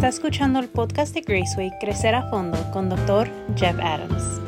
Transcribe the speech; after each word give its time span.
Está 0.00 0.08
escuchando 0.08 0.60
el 0.60 0.68
podcast 0.70 1.12
de 1.12 1.20
Graceway 1.20 1.70
Crecer 1.78 2.14
a 2.14 2.22
Fondo 2.30 2.56
con 2.72 2.88
Dr. 2.88 3.28
Jeff 3.54 3.76
Adams. 3.82 4.40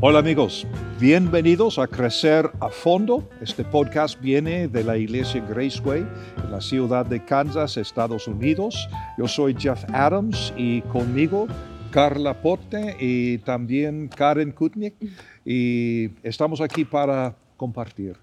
Hola 0.00 0.18
amigos, 0.18 0.66
bienvenidos 1.00 1.78
a 1.78 1.86
Crecer 1.86 2.50
a 2.60 2.68
Fondo. 2.68 3.26
Este 3.40 3.64
podcast 3.64 4.20
viene 4.20 4.68
de 4.68 4.84
la 4.84 4.98
iglesia 4.98 5.42
Graceway 5.48 6.06
en 6.44 6.52
la 6.52 6.60
ciudad 6.60 7.06
de 7.06 7.24
Kansas, 7.24 7.78
Estados 7.78 8.28
Unidos. 8.28 8.86
Yo 9.16 9.26
soy 9.26 9.56
Jeff 9.58 9.82
Adams 9.90 10.52
y 10.58 10.82
conmigo 10.82 11.46
Carla 11.90 12.34
Porte 12.42 12.98
y 13.00 13.38
también 13.38 14.08
Karen 14.14 14.52
Kutnik. 14.52 14.94
Y 15.42 16.10
estamos 16.22 16.60
aquí 16.60 16.84
para 16.84 17.34
compartir 17.56 18.18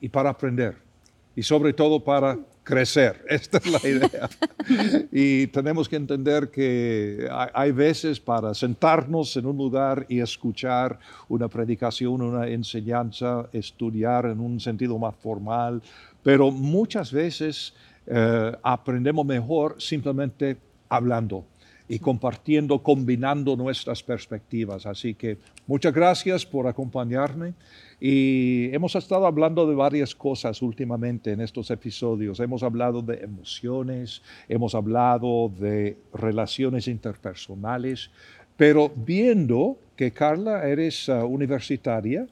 y 0.00 0.08
para 0.08 0.30
aprender 0.30 0.86
y 1.36 1.42
sobre 1.42 1.74
todo 1.74 2.02
para 2.02 2.38
crecer. 2.66 3.24
Esta 3.28 3.58
es 3.58 3.66
la 3.70 3.88
idea. 3.88 4.28
y 5.12 5.46
tenemos 5.46 5.88
que 5.88 5.96
entender 5.96 6.50
que 6.50 7.28
hay 7.54 7.70
veces 7.70 8.18
para 8.18 8.52
sentarnos 8.52 9.36
en 9.36 9.46
un 9.46 9.56
lugar 9.56 10.04
y 10.08 10.20
escuchar 10.20 10.98
una 11.28 11.48
predicación, 11.48 12.20
una 12.20 12.48
enseñanza, 12.48 13.48
estudiar 13.52 14.26
en 14.26 14.40
un 14.40 14.58
sentido 14.58 14.98
más 14.98 15.14
formal, 15.14 15.80
pero 16.22 16.50
muchas 16.50 17.12
veces 17.12 17.72
eh, 18.06 18.52
aprendemos 18.62 19.24
mejor 19.24 19.76
simplemente 19.78 20.56
hablando 20.88 21.44
y 21.88 21.98
compartiendo, 21.98 22.82
combinando 22.82 23.56
nuestras 23.56 24.02
perspectivas. 24.02 24.86
Así 24.86 25.14
que 25.14 25.38
muchas 25.66 25.94
gracias 25.94 26.44
por 26.44 26.66
acompañarme 26.66 27.54
y 28.00 28.70
hemos 28.74 28.94
estado 28.96 29.26
hablando 29.26 29.66
de 29.66 29.74
varias 29.74 30.14
cosas 30.14 30.60
últimamente 30.62 31.32
en 31.32 31.40
estos 31.40 31.70
episodios. 31.70 32.40
Hemos 32.40 32.62
hablado 32.62 33.02
de 33.02 33.22
emociones, 33.22 34.22
hemos 34.48 34.74
hablado 34.74 35.50
de 35.58 35.96
relaciones 36.12 36.88
interpersonales, 36.88 38.10
pero 38.56 38.90
viendo 38.94 39.78
que 39.96 40.10
Carla 40.10 40.66
eres 40.66 41.08
uh, 41.08 41.24
universitaria 41.24 42.26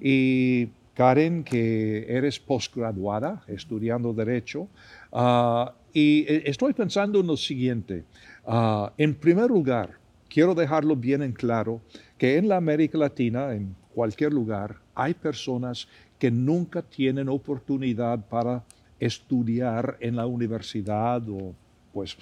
y 0.00 0.68
Karen 0.94 1.44
que 1.44 2.06
eres 2.08 2.40
postgraduada 2.40 3.42
estudiando 3.46 4.12
derecho, 4.12 4.68
uh, 5.12 5.70
y 5.92 6.24
eh, 6.28 6.42
estoy 6.46 6.72
pensando 6.72 7.20
en 7.20 7.26
lo 7.26 7.36
siguiente. 7.36 8.04
Uh, 8.44 8.88
en 8.96 9.14
primer 9.14 9.50
lugar, 9.50 9.98
quiero 10.28 10.54
dejarlo 10.54 10.96
bien 10.96 11.22
en 11.22 11.32
claro 11.32 11.80
que 12.16 12.36
en 12.36 12.48
la 12.48 12.56
América 12.56 12.98
Latina, 12.98 13.52
en 13.52 13.74
cualquier 13.94 14.32
lugar, 14.32 14.76
hay 14.94 15.14
personas 15.14 15.88
que 16.18 16.30
nunca 16.30 16.82
tienen 16.82 17.28
oportunidad 17.28 18.18
para 18.28 18.64
estudiar 18.98 19.96
en 20.00 20.16
la 20.16 20.26
universidad 20.26 21.22
o 21.28 21.54
pues 21.92 22.16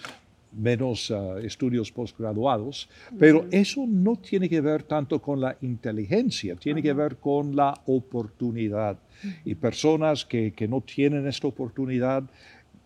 menos 0.52 1.10
uh, 1.10 1.36
estudios 1.38 1.92
postgraduados, 1.92 2.88
pero 3.18 3.46
eso 3.50 3.84
no 3.86 4.16
tiene 4.16 4.48
que 4.48 4.60
ver 4.60 4.82
tanto 4.84 5.20
con 5.20 5.40
la 5.40 5.56
inteligencia, 5.60 6.56
tiene 6.56 6.82
que 6.82 6.92
ver 6.92 7.16
con 7.16 7.54
la 7.54 7.74
oportunidad. 7.86 8.98
Y 9.44 9.54
personas 9.54 10.24
que, 10.24 10.52
que 10.52 10.68
no 10.68 10.80
tienen 10.80 11.26
esta 11.26 11.48
oportunidad 11.48 12.24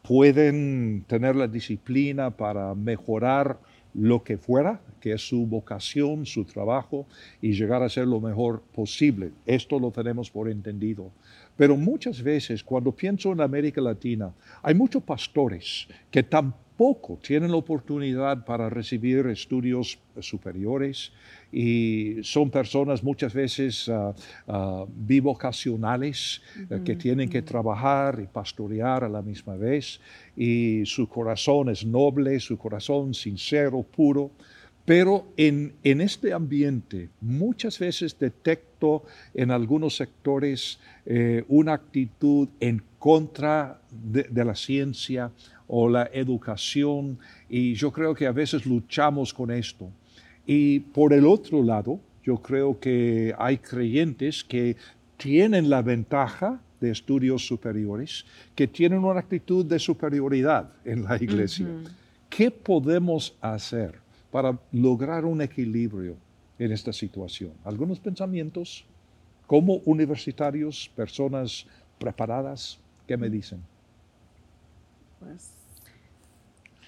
pueden 0.03 1.05
tener 1.06 1.37
la 1.37 1.48
disciplina 1.48 2.31
para 2.31 2.75
mejorar 2.75 3.59
lo 3.95 4.23
que 4.23 4.39
fuera, 4.39 4.81
que 5.01 5.12
es 5.12 5.27
su 5.27 5.47
vocación, 5.47 6.27
su 6.27 6.45
trabajo, 6.45 7.07
y 7.41 7.53
llegar 7.53 7.83
a 7.83 7.89
ser 7.89 8.07
lo 8.07 8.20
mejor 8.20 8.62
posible. 8.75 9.33
Esto 9.47 9.79
lo 9.79 9.91
tenemos 9.91 10.31
por 10.31 10.48
entendido. 10.48 11.11
Pero 11.57 11.77
muchas 11.77 12.23
veces, 12.23 12.62
cuando 12.62 12.92
pienso 12.92 13.33
en 13.33 13.41
América 13.41 13.81
Latina, 13.81 14.33
hay 14.62 14.75
muchos 14.75 15.03
pastores 15.03 15.89
que 16.11 16.23
tampoco 16.23 17.19
tienen 17.23 17.51
la 17.51 17.57
oportunidad 17.59 18.45
para 18.45 18.70
recibir 18.70 19.27
estudios 19.27 19.98
superiores 20.20 21.13
y 21.52 22.18
son 22.22 22.50
personas 22.50 23.02
muchas 23.02 23.34
veces 23.34 23.88
uh, 23.88 24.14
uh, 24.46 24.86
bivocacionales 24.88 26.42
eh, 26.70 26.80
que 26.84 26.96
tienen 26.96 27.28
que 27.28 27.42
trabajar 27.42 28.20
y 28.22 28.27
pastorear 28.27 29.05
a 29.05 29.08
la 29.08 29.22
misma 29.22 29.56
vez 29.56 30.00
y 30.36 30.83
su 30.84 31.08
corazón 31.08 31.68
es 31.70 31.84
noble, 31.84 32.38
su 32.40 32.56
corazón 32.56 33.14
sincero, 33.14 33.83
puro. 33.83 34.30
Pero 34.84 35.27
en, 35.36 35.74
en, 35.84 36.00
este 36.00 36.33
ambiente 36.33 37.11
muchas 37.20 37.78
veces 37.78 38.18
detecto 38.18 39.05
en 39.34 39.50
algunos 39.50 39.96
sectores 39.96 40.80
eh, 41.05 41.44
una 41.48 41.74
actitud 41.74 42.48
en 42.61 42.82
contra 42.98 43.80
de, 43.90 44.24
de, 44.24 44.44
la 44.44 44.55
ciencia 44.55 45.30
o 45.68 45.88
la 45.88 46.11
educación 46.12 47.18
y 47.48 47.74
yo 47.74 47.92
creo 47.92 48.14
que 48.14 48.27
a 48.27 48.32
veces 48.32 48.67
luchamos 48.67 49.32
con 49.34 49.50
esto. 49.50 49.90
Y 50.52 50.80
por 50.80 51.12
el 51.12 51.27
otro 51.27 51.62
lado, 51.62 52.00
yo 52.24 52.42
creo 52.42 52.80
que 52.80 53.33
hay 53.38 53.58
creyentes 53.58 54.42
que 54.42 54.77
tienen 55.16 55.70
la 55.70 55.80
ventaja 55.80 56.61
de 56.80 56.90
estudios 56.90 57.46
superiores, 57.46 58.24
que 58.56 58.66
tienen 58.66 59.05
una 59.05 59.20
actitud 59.20 59.64
de 59.64 59.78
superioridad 59.78 60.72
en 60.84 61.05
la 61.05 61.14
iglesia. 61.22 61.68
¿Qué 62.28 62.50
podemos 62.50 63.36
hacer 63.40 63.94
para 64.33 64.58
lograr 64.72 65.24
un 65.24 65.40
equilibrio 65.40 66.16
en 66.58 66.72
esta 66.72 66.92
situación? 66.92 67.52
Algunos 67.62 68.00
pensamientos 68.00 68.84
como 69.46 69.74
universitarios, 69.84 70.90
personas 70.96 71.64
preparadas, 71.96 72.80
¿qué 73.06 73.17
me 73.17 73.30
dicen? 73.30 73.61
Pues 75.20 75.52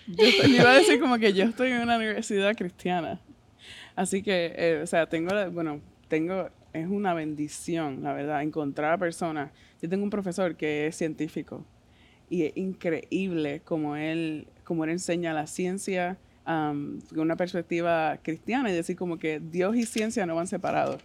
yo 0.08 0.48
iba 0.48 0.68
a 0.68 0.74
decir 0.78 0.98
como 0.98 1.16
que 1.16 1.32
yo 1.32 1.44
estoy 1.44 1.70
en 1.70 1.82
una 1.82 1.94
universidad 1.94 2.56
cristiana. 2.56 3.20
Así 3.94 4.22
que, 4.22 4.52
eh, 4.56 4.80
o 4.82 4.86
sea, 4.86 5.06
tengo, 5.06 5.30
bueno, 5.50 5.80
tengo, 6.08 6.48
es 6.72 6.88
una 6.88 7.14
bendición, 7.14 8.02
la 8.02 8.12
verdad, 8.12 8.42
encontrar 8.42 8.92
a 8.92 8.98
personas. 8.98 9.50
Yo 9.80 9.88
tengo 9.88 10.04
un 10.04 10.10
profesor 10.10 10.56
que 10.56 10.86
es 10.86 10.96
científico 10.96 11.64
y 12.30 12.44
es 12.44 12.56
increíble 12.56 13.60
como 13.64 13.96
él, 13.96 14.46
como 14.64 14.84
él 14.84 14.90
enseña 14.90 15.34
la 15.34 15.46
ciencia 15.46 16.16
um, 16.46 17.00
con 17.10 17.20
una 17.20 17.36
perspectiva 17.36 18.18
cristiana 18.22 18.70
y 18.70 18.74
decir 18.74 18.96
como 18.96 19.18
que 19.18 19.40
Dios 19.40 19.76
y 19.76 19.84
ciencia 19.84 20.24
no 20.24 20.36
van 20.36 20.46
separados, 20.46 21.02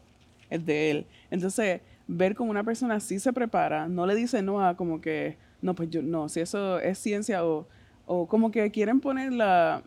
es 0.50 0.66
de 0.66 0.92
él. 0.92 1.06
Entonces, 1.30 1.81
ver 2.08 2.36
como 2.36 2.52
una 2.52 2.64
persona 2.64 2.96
así 2.96 3.19
se 3.19 3.34
prepara, 3.34 3.90
no 3.90 4.06
le 4.06 4.16
dice 4.16 4.42
no 4.42 4.66
a 4.66 4.78
como 4.78 5.02
que, 5.02 5.38
no, 5.62 5.75
pues 5.75 5.90
yo, 5.90 6.02
no, 6.02 6.30
si 6.30 6.40
eso 6.40 6.80
es 6.80 6.98
ciencia 6.98 7.46
o, 7.46 7.68
o 8.06 8.28
como 8.28 8.52
que 8.52 8.72
quieren 8.72 9.02
poner 9.02 9.34
la, 9.34 9.84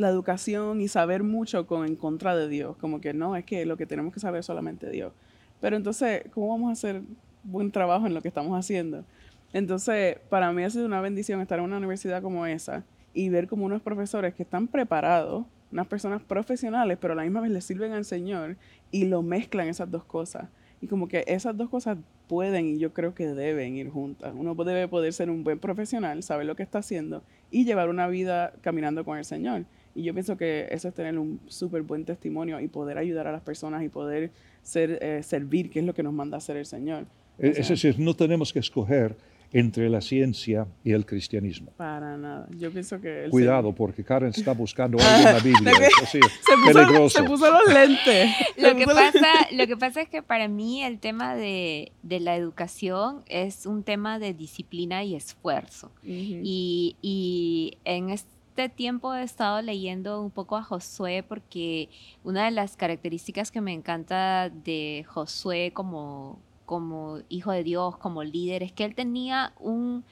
la 0.00 0.08
educación 0.08 0.80
y 0.80 0.88
saber 0.88 1.22
mucho 1.22 1.66
con 1.66 1.86
en 1.86 1.94
contra 1.94 2.34
de 2.34 2.48
Dios. 2.48 2.76
Como 2.78 3.00
que 3.00 3.12
no, 3.12 3.36
es 3.36 3.44
que 3.44 3.66
lo 3.66 3.76
que 3.76 3.86
tenemos 3.86 4.12
que 4.12 4.20
saber 4.20 4.40
es 4.40 4.46
solamente 4.46 4.90
Dios. 4.90 5.12
Pero 5.60 5.76
entonces, 5.76 6.24
¿cómo 6.32 6.48
vamos 6.48 6.70
a 6.70 6.72
hacer 6.72 7.02
buen 7.44 7.70
trabajo 7.70 8.06
en 8.06 8.14
lo 8.14 8.22
que 8.22 8.28
estamos 8.28 8.58
haciendo? 8.58 9.04
Entonces, 9.52 10.18
para 10.28 10.52
mí 10.52 10.62
ha 10.62 10.70
sido 10.70 10.86
una 10.86 11.00
bendición 11.00 11.40
estar 11.40 11.58
en 11.58 11.66
una 11.66 11.76
universidad 11.76 12.22
como 12.22 12.46
esa 12.46 12.84
y 13.12 13.28
ver 13.28 13.46
como 13.46 13.66
unos 13.66 13.82
profesores 13.82 14.34
que 14.34 14.42
están 14.42 14.68
preparados, 14.68 15.44
unas 15.70 15.86
personas 15.86 16.22
profesionales, 16.22 16.98
pero 17.00 17.12
a 17.12 17.16
la 17.16 17.22
misma 17.22 17.40
vez 17.40 17.50
le 17.50 17.60
sirven 17.60 17.92
al 17.92 18.04
Señor 18.04 18.56
y 18.90 19.04
lo 19.04 19.22
mezclan 19.22 19.68
esas 19.68 19.90
dos 19.90 20.04
cosas. 20.04 20.48
Y 20.80 20.86
como 20.86 21.08
que 21.08 21.24
esas 21.26 21.56
dos 21.56 21.68
cosas 21.68 21.98
pueden 22.26 22.66
y 22.68 22.78
yo 22.78 22.94
creo 22.94 23.14
que 23.14 23.26
deben 23.26 23.76
ir 23.76 23.90
juntas. 23.90 24.32
Uno 24.34 24.54
debe 24.54 24.88
poder 24.88 25.12
ser 25.12 25.28
un 25.28 25.44
buen 25.44 25.58
profesional, 25.58 26.22
saber 26.22 26.46
lo 26.46 26.56
que 26.56 26.62
está 26.62 26.78
haciendo 26.78 27.22
y 27.50 27.64
llevar 27.64 27.90
una 27.90 28.06
vida 28.06 28.54
caminando 28.62 29.04
con 29.04 29.18
el 29.18 29.24
Señor. 29.24 29.66
Y 29.94 30.02
yo 30.04 30.12
pienso 30.12 30.36
que 30.36 30.68
eso 30.70 30.88
es 30.88 30.94
tener 30.94 31.18
un 31.18 31.40
súper 31.46 31.82
buen 31.82 32.04
testimonio 32.04 32.60
y 32.60 32.68
poder 32.68 32.98
ayudar 32.98 33.26
a 33.26 33.32
las 33.32 33.42
personas 33.42 33.82
y 33.82 33.88
poder 33.88 34.30
ser, 34.62 34.98
eh, 35.02 35.22
servir, 35.22 35.70
que 35.70 35.80
es 35.80 35.84
lo 35.84 35.94
que 35.94 36.02
nos 36.02 36.12
manda 36.12 36.36
a 36.36 36.38
hacer 36.38 36.56
el 36.56 36.66
Señor. 36.66 37.06
es 37.38 37.68
decir, 37.68 37.98
no 37.98 38.14
tenemos 38.14 38.52
que 38.52 38.58
escoger 38.58 39.16
entre 39.52 39.88
la 39.88 40.00
ciencia 40.00 40.66
y 40.84 40.92
el 40.92 41.04
cristianismo. 41.04 41.72
Para 41.76 42.16
nada. 42.16 42.46
Yo 42.56 42.70
pienso 42.70 43.00
que... 43.00 43.26
Cuidado, 43.30 43.74
porque 43.74 44.04
Karen 44.04 44.30
está 44.30 44.52
buscando 44.52 44.98
algo 45.00 45.28
en 45.28 45.34
la 45.34 45.40
Biblia. 45.40 45.72
se, 46.06 46.20
puso, 46.20 47.08
se, 47.08 47.22
puso, 47.24 47.50
los 47.50 47.74
lentes. 47.74 48.30
lo, 48.56 48.76
que 48.76 48.86
pasa, 48.86 49.28
lo 49.52 49.66
que 49.66 49.76
pasa 49.76 50.02
es 50.02 50.08
que 50.08 50.22
para 50.22 50.46
mí 50.46 50.84
el 50.84 51.00
tema 51.00 51.34
de, 51.34 51.92
de 52.02 52.20
la 52.20 52.36
educación 52.36 53.22
es 53.26 53.66
un 53.66 53.82
tema 53.82 54.18
de 54.18 54.34
disciplina 54.34 55.02
y 55.02 55.16
esfuerzo. 55.16 55.90
y, 56.04 56.96
y 57.02 57.78
en 57.84 58.10
este 58.10 58.39
este 58.60 58.76
tiempo 58.76 59.14
he 59.14 59.22
estado 59.22 59.62
leyendo 59.62 60.20
un 60.20 60.30
poco 60.30 60.56
a 60.56 60.62
Josué 60.62 61.22
porque 61.22 61.88
una 62.24 62.44
de 62.44 62.50
las 62.50 62.76
características 62.76 63.50
que 63.50 63.60
me 63.60 63.72
encanta 63.72 64.50
de 64.50 65.04
Josué 65.08 65.72
como, 65.72 66.38
como 66.66 67.18
hijo 67.28 67.52
de 67.52 67.64
Dios, 67.64 67.96
como 67.96 68.22
líder, 68.22 68.62
es 68.62 68.72
que 68.72 68.84
él 68.84 68.94
tenía 68.94 69.54
un, 69.58 70.04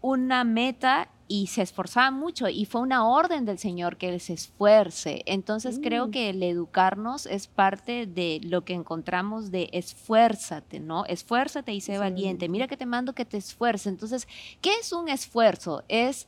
una 0.00 0.44
meta 0.44 1.08
y 1.28 1.46
se 1.46 1.62
esforzaban 1.62 2.14
mucho 2.14 2.48
y 2.48 2.64
fue 2.66 2.80
una 2.80 3.06
orden 3.06 3.44
del 3.44 3.58
Señor 3.58 3.96
que 3.96 4.18
se 4.18 4.34
esfuerce. 4.34 5.22
Entonces 5.26 5.78
creo 5.82 6.08
Mm. 6.08 6.10
que 6.10 6.30
el 6.30 6.42
educarnos 6.42 7.26
es 7.26 7.46
parte 7.46 8.06
de 8.06 8.40
lo 8.42 8.64
que 8.64 8.74
encontramos 8.74 9.50
de 9.50 9.68
esfuérzate, 9.72 10.80
¿no? 10.80 11.04
Esfuérzate 11.06 11.72
y 11.72 11.80
sé 11.80 11.92
Sí. 11.92 11.98
valiente. 11.98 12.48
Mira 12.48 12.68
que 12.68 12.76
te 12.76 12.84
mando 12.86 13.14
que 13.14 13.24
te 13.24 13.36
esfuerce. 13.38 13.88
Entonces, 13.88 14.28
¿qué 14.60 14.70
es 14.80 14.92
un 14.92 15.08
esfuerzo? 15.08 15.84
Es 15.88 16.26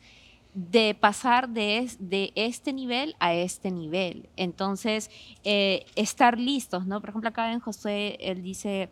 de 0.55 0.95
pasar 0.95 1.49
de, 1.49 1.79
es- 1.79 1.97
de 1.99 2.33
este 2.37 2.73
nivel 2.73 3.17
a 3.19 3.35
este 3.35 3.71
nivel. 3.71 4.29
Entonces, 4.37 5.11
eh, 5.43 5.85
estar 5.97 6.39
listos, 6.39 6.87
¿no? 6.87 7.01
Por 7.01 7.11
ejemplo, 7.11 7.29
acá 7.31 7.53
en 7.53 7.61
Josué, 7.61 8.17
él 8.21 8.43
dice, 8.43 8.89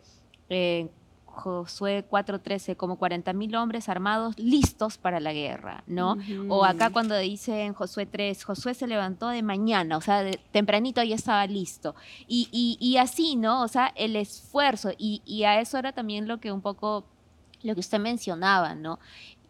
eh, 0.49 0.89
Josué 1.25 2.05
4:13, 2.07 2.75
como 2.75 2.97
40 2.97 3.33
mil 3.33 3.55
hombres 3.55 3.89
armados 3.89 4.37
listos 4.37 4.99
para 4.99 5.19
la 5.19 5.33
guerra, 5.33 5.83
¿no? 5.87 6.15
O 6.49 6.63
acá 6.63 6.89
cuando 6.91 7.17
dice 7.17 7.63
en 7.63 7.73
Josué 7.73 8.05
3, 8.05 8.43
Josué 8.43 8.75
se 8.75 8.85
levantó 8.85 9.29
de 9.29 9.41
mañana, 9.41 9.97
o 9.97 10.01
sea, 10.01 10.21
de- 10.21 10.39
tempranito 10.51 11.01
ya 11.01 11.15
estaba 11.15 11.47
listo. 11.47 11.95
Y, 12.27 12.49
y- 12.51 12.77
y 12.79 12.97
así, 12.97 13.35
¿no? 13.35 13.63
O 13.63 13.67
sea, 13.67 13.87
el 13.95 14.15
esfuerzo, 14.15 14.91
y, 14.97 15.23
y 15.25 15.43
a 15.45 15.59
eso 15.59 15.77
era 15.79 15.91
también 15.93 16.27
lo 16.27 16.39
que 16.39 16.51
un 16.51 16.61
poco, 16.61 17.05
lo 17.63 17.73
que 17.73 17.79
usted 17.79 17.99
mencionaba, 17.99 18.75
¿no? 18.75 18.99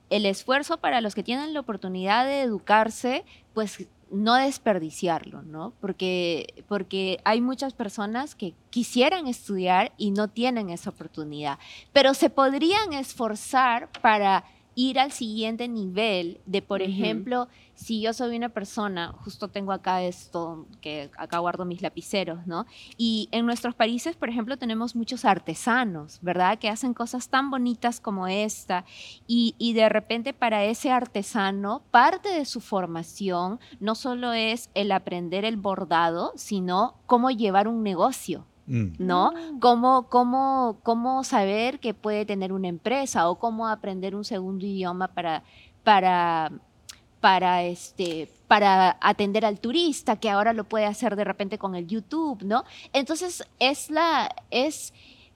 El 0.10 0.26
esfuerzo 0.26 0.78
para 0.78 1.02
los 1.02 1.16
que 1.16 1.24
tienen 1.24 1.54
la 1.54 1.60
oportunidad 1.60 2.26
de 2.26 2.42
educarse, 2.42 3.26
pues 3.54 3.88
no 4.14 4.36
desperdiciarlo, 4.36 5.42
¿no? 5.42 5.74
Porque, 5.82 6.64
porque 6.68 7.20
hay 7.26 7.42
muchas 7.42 7.74
personas 7.74 8.36
que 8.36 8.54
quisieran 8.70 9.28
estudiar 9.28 9.92
y 9.98 10.12
no 10.12 10.28
tienen 10.28 10.70
esa 10.70 10.92
oportunidad, 10.92 11.58
pero 11.94 12.14
se 12.14 12.30
podrían 12.30 12.94
esforzar 12.94 13.90
para 14.02 14.46
ir 14.76 15.00
al 15.00 15.12
siguiente 15.12 15.68
nivel 15.68 16.40
de, 16.46 16.62
por 16.62 16.82
ejemplo, 16.82 17.48
si 17.76 18.02
yo 18.02 18.14
soy 18.14 18.36
una 18.38 18.50
persona, 18.50 19.14
justo 19.24 19.48
tengo 19.48 19.72
acá 19.72 20.04
esto, 20.04 20.68
que 20.82 21.10
acá 21.18 21.40
guardo 21.40 21.66
mis 21.66 21.82
lapiceros, 21.82 22.46
¿no? 22.48 22.66
Y 22.98 23.30
en 23.32 23.46
nuestros 23.46 23.76
países, 23.76 24.16
por 24.16 24.30
ejemplo, 24.30 24.58
tenemos 24.58 24.96
muchos 24.96 25.26
artesanos, 25.26 26.20
¿verdad? 26.22 26.60
Que 26.60 26.70
hacen 26.70 26.94
cosas 26.94 27.30
tan 27.30 27.52
bonitas 27.52 28.00
como 28.00 28.28
esta. 28.28 28.86
Y, 29.28 29.56
y 29.58 29.74
de 29.74 29.90
repente 29.90 30.34
para 30.34 30.64
ese 30.66 30.92
artesano, 30.92 31.84
parte 31.92 32.30
de 32.30 32.46
su 32.46 32.62
formación 32.62 33.60
no 33.80 33.96
solo 33.96 34.34
es 34.34 34.70
el 34.74 34.92
aprender 34.92 35.46
el 35.46 35.58
bordado, 35.58 36.32
sino 36.36 36.96
cómo 37.06 37.32
llevar 37.32 37.68
un 37.68 37.84
negocio. 37.84 38.46
Mm. 38.66 38.94
¿no? 38.98 39.34
Ah. 39.36 39.52
Cómo, 39.60 40.08
cómo, 40.10 40.78
cómo 40.84 41.24
saber 41.24 41.80
que 41.80 41.94
puede 41.94 42.26
tener 42.26 42.54
una 42.54 42.68
empresa 42.68 43.30
o 43.30 43.38
cómo 43.38 43.68
aprender 43.68 44.16
un 44.16 44.24
segundo 44.24 44.66
idioma 44.66 45.10
para, 45.10 45.44
para, 45.84 46.52
para, 47.20 47.64
este, 47.64 48.30
para 48.48 48.98
atender 49.02 49.46
al 49.46 49.60
turista, 49.60 50.16
que 50.16 50.30
ahora 50.30 50.54
lo 50.54 50.64
puede 50.64 50.86
hacer 50.86 51.16
de 51.16 51.24
repente 51.24 51.58
con 51.58 51.76
el 51.76 51.88
YouTube, 51.88 52.44
¿no? 52.44 52.64
Entonces, 52.94 53.44
es 53.60 53.90
la, 53.90 54.34
es, 54.50 54.94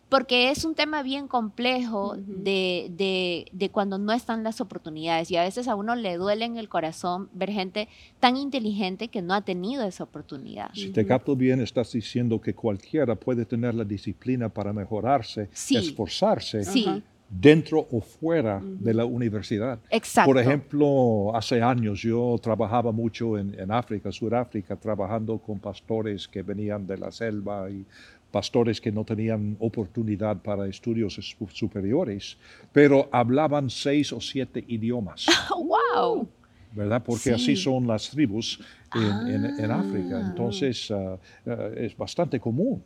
porque 0.10 0.50
es 0.52 0.64
un 0.64 0.74
tema 0.74 1.04
bien 1.04 1.28
complejo 1.28 2.12
Ujú. 2.14 2.24
de, 2.28 2.88
de, 2.92 3.46
de 3.52 3.70
cuando 3.70 3.98
no 3.98 4.14
están 4.14 4.44
las 4.44 4.62
oportunidades 4.62 5.30
y 5.32 5.36
a 5.36 5.44
veces 5.44 5.68
a 5.68 5.76
uno 5.76 5.96
le 5.96 6.16
duele 6.18 6.46
en 6.46 6.58
el 6.58 6.70
corazón 6.70 7.30
ver 7.34 7.52
gente 7.52 7.90
tan 8.20 8.38
inteligente 8.38 9.10
que 9.10 9.22
no 9.22 9.34
ha 9.34 9.42
tenido 9.42 9.84
esa 9.84 10.04
oportunidad. 10.06 10.70
Si 10.74 10.90
te 10.92 11.06
capto 11.06 11.36
bien, 11.36 11.60
estás 11.62 11.92
diciendo 11.92 12.40
que 12.40 12.54
cualquiera 12.54 13.16
puede 13.16 13.46
tener 13.46 13.76
la 13.76 13.84
disciplina 13.84 14.48
para 14.50 14.72
mejorarse, 14.72 15.50
Sí. 15.52 15.76
esforzarse 15.76 16.64
Sí, 16.64 16.86
Ajá. 16.88 17.02
dentro 17.30 17.86
o 17.92 18.00
fuera 18.00 18.62
de 18.64 18.94
la 18.94 19.04
universidad. 19.04 19.80
exacto. 19.90 20.32
Por 20.32 20.40
ejemplo, 20.42 21.36
hace 21.36 21.62
años 21.62 22.00
yo 22.02 22.38
trabajaba 22.42 22.94
mucho 22.94 23.38
en, 23.38 23.54
en 23.60 23.70
África, 23.72 24.10
Sudáfrica, 24.14 24.78
trabajando 24.78 25.38
con 25.38 25.60
pastores 25.60 26.26
que 26.28 26.42
venían 26.44 26.88
de 26.88 26.98
la 26.98 27.12
selva 27.12 27.70
y 27.70 27.86
pastores 28.32 28.82
que 28.82 28.92
no 28.92 29.04
tenían 29.04 29.56
oportunidad 29.60 30.38
para 30.42 30.68
estudios 30.68 31.14
su- 31.16 31.48
superiores, 31.54 32.38
pero 32.74 33.08
hablaban 33.12 33.70
seis 33.70 34.12
o 34.14 34.20
siete 34.22 34.64
idiomas. 34.68 35.26
¡Wow! 35.96 36.28
¿verdad? 36.74 37.02
Porque 37.04 37.32
así 37.32 37.56
Sí. 37.56 37.64
son 37.64 37.88
las 37.88 38.10
tribus 38.12 38.60
en, 38.94 39.28
en- 39.46 39.60
en 39.64 39.72
África. 39.72 40.18
Ah. 40.22 40.28
Entonces, 40.30 40.92
ah, 40.92 41.18
ah, 41.48 41.70
es 41.76 41.96
bastante 41.98 42.40
común 42.40 42.84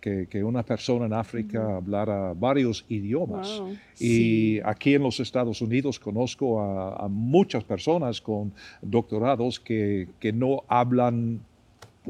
que, 0.00 0.28
que 0.30 0.42
una 0.44 0.62
persona 0.62 1.06
en 1.06 1.12
África 1.12 1.76
hablara 1.76 2.32
varios 2.32 2.84
idiomas. 2.88 3.58
Wow. 3.58 3.76
Y 3.98 4.60
aquí 4.60 4.94
en 4.94 5.02
los 5.02 5.18
Estados 5.20 5.60
Unidos 5.60 5.98
conozco 5.98 6.60
a, 6.60 6.96
a 7.04 7.08
muchas 7.08 7.64
personas 7.64 8.20
con 8.20 8.52
doctorados 8.82 9.58
que, 9.58 10.08
que 10.20 10.32
no 10.32 10.62
hablan 10.68 11.40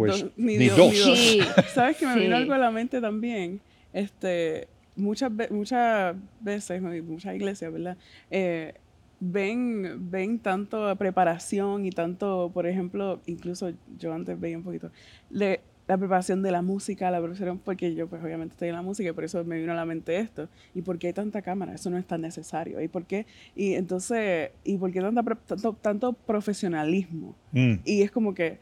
pues 0.06 0.22
Do- 0.22 0.32
ni, 0.36 0.56
ni 0.56 0.66
do- 0.68 0.76
dos. 0.76 0.92
ni 0.92 0.98
dos. 0.98 1.18
Sí. 1.18 1.40
¿Sabes 1.74 1.96
que 1.96 2.06
me 2.06 2.14
Sí. 2.14 2.20
vino 2.20 2.36
algo 2.36 2.52
a 2.54 2.58
la 2.58 2.70
mente 2.70 3.00
también? 3.00 3.60
Este, 3.92 4.68
muchas, 4.96 5.30
muchas 5.50 6.14
veces, 6.40 6.80
muchas 6.82 7.34
iglesias, 7.34 7.72
¿verdad? 7.72 7.96
Eh, 8.30 8.74
ven, 9.20 10.10
ven 10.10 10.38
tanto 10.38 10.94
preparación 10.96 11.84
y 11.84 11.90
tanto, 11.90 12.50
por 12.54 12.66
ejemplo, 12.66 13.20
incluso 13.26 13.72
yo 13.98 14.12
antes 14.14 14.38
veía 14.38 14.56
un 14.56 14.64
poquito, 14.64 14.90
de 15.30 15.60
la 15.88 15.96
preparación 15.96 16.42
de 16.42 16.50
la 16.50 16.60
música, 16.60 17.10
la 17.10 17.16
preparación, 17.18 17.58
porque 17.58 17.94
yo 17.94 18.06
pues 18.08 18.22
obviamente 18.22 18.52
estoy 18.52 18.68
en 18.68 18.74
la 18.74 18.82
música 18.82 19.08
y 19.08 19.12
por 19.12 19.24
eso 19.24 19.42
me 19.44 19.58
vino 19.58 19.72
a 19.72 19.74
la 19.74 19.86
mente 19.86 20.18
esto. 20.18 20.48
¿Y 20.74 20.82
por 20.82 20.98
qué 20.98 21.06
hay 21.08 21.12
tanta 21.14 21.40
cámara? 21.40 21.72
Eso 21.74 21.88
no 21.88 21.96
es 21.96 22.04
tan 22.06 22.20
necesario. 22.20 22.80
¿Y 22.82 22.88
por 22.88 23.06
qué? 23.06 23.24
Y 23.56 23.72
entonces, 23.72 24.50
¿y 24.64 24.76
por 24.76 24.92
qué 24.92 25.00
tanta, 25.00 25.22
tanto, 25.22 25.72
tanto 25.80 26.12
profesionalismo? 26.12 27.34
Mm. 27.52 27.74
Y 27.86 28.02
es 28.02 28.10
como 28.10 28.34
que, 28.34 28.58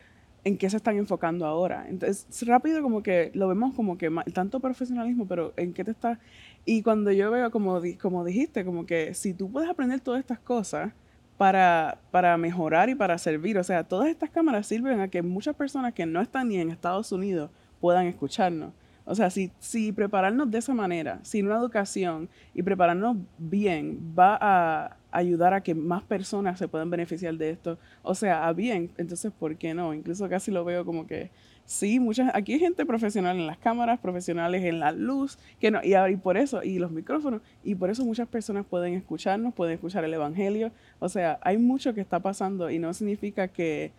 ¿en 0.46 0.56
qué 0.56 0.70
se 0.70 0.76
están 0.76 0.96
enfocando 0.96 1.44
ahora? 1.44 1.86
Entonces, 1.88 2.24
es 2.30 2.46
rápido 2.46 2.80
como 2.80 3.02
que 3.02 3.32
lo 3.34 3.48
vemos 3.48 3.74
como 3.74 3.98
que 3.98 4.08
tanto 4.32 4.60
profesionalismo, 4.60 5.26
pero 5.26 5.52
¿en 5.56 5.74
qué 5.74 5.82
te 5.82 5.90
está 5.90 6.20
Y 6.64 6.82
cuando 6.82 7.10
yo 7.10 7.32
veo, 7.32 7.50
como, 7.50 7.80
como 8.00 8.24
dijiste, 8.24 8.64
como 8.64 8.86
que 8.86 9.12
si 9.14 9.34
tú 9.34 9.50
puedes 9.50 9.68
aprender 9.68 9.98
todas 10.00 10.20
estas 10.20 10.38
cosas 10.38 10.92
para, 11.36 11.98
para 12.12 12.36
mejorar 12.36 12.88
y 12.88 12.94
para 12.94 13.18
servir, 13.18 13.58
o 13.58 13.64
sea, 13.64 13.82
todas 13.82 14.08
estas 14.08 14.30
cámaras 14.30 14.68
sirven 14.68 15.00
a 15.00 15.08
que 15.08 15.20
muchas 15.20 15.56
personas 15.56 15.94
que 15.94 16.06
no 16.06 16.20
están 16.20 16.48
ni 16.48 16.58
en 16.58 16.70
Estados 16.70 17.10
Unidos 17.10 17.50
puedan 17.80 18.06
escucharnos. 18.06 18.72
O 19.04 19.16
sea, 19.16 19.30
si, 19.30 19.50
si 19.58 19.90
prepararnos 19.90 20.48
de 20.48 20.58
esa 20.58 20.74
manera, 20.74 21.18
sin 21.22 21.46
una 21.46 21.56
educación 21.56 22.28
y 22.54 22.62
prepararnos 22.62 23.16
bien, 23.36 24.14
va 24.16 24.38
a 24.40 24.96
ayudar 25.10 25.54
a 25.54 25.62
que 25.62 25.74
más 25.74 26.02
personas 26.02 26.58
se 26.58 26.68
puedan 26.68 26.90
beneficiar 26.90 27.34
de 27.36 27.50
esto. 27.50 27.78
O 28.02 28.14
sea, 28.14 28.46
a 28.46 28.52
bien, 28.52 28.90
entonces, 28.96 29.32
¿por 29.32 29.56
qué 29.56 29.74
no? 29.74 29.94
Incluso 29.94 30.28
casi 30.28 30.50
lo 30.50 30.64
veo 30.64 30.84
como 30.84 31.06
que, 31.06 31.30
sí, 31.64 32.00
muchas, 32.00 32.30
aquí 32.34 32.54
hay 32.54 32.58
gente 32.58 32.84
profesional 32.84 33.36
en 33.36 33.46
las 33.46 33.58
cámaras, 33.58 33.98
profesionales 33.98 34.64
en 34.64 34.80
la 34.80 34.92
luz, 34.92 35.38
que 35.60 35.70
no, 35.70 35.80
y, 35.82 35.94
y 35.94 36.16
por 36.16 36.36
eso, 36.36 36.62
y 36.62 36.78
los 36.78 36.90
micrófonos, 36.90 37.40
y 37.64 37.74
por 37.74 37.90
eso 37.90 38.04
muchas 38.04 38.28
personas 38.28 38.66
pueden 38.66 38.94
escucharnos, 38.94 39.54
pueden 39.54 39.74
escuchar 39.74 40.04
el 40.04 40.14
Evangelio. 40.14 40.70
O 40.98 41.08
sea, 41.08 41.38
hay 41.42 41.58
mucho 41.58 41.94
que 41.94 42.00
está 42.00 42.20
pasando 42.20 42.70
y 42.70 42.78
no 42.78 42.92
significa 42.94 43.48
que, 43.48 43.92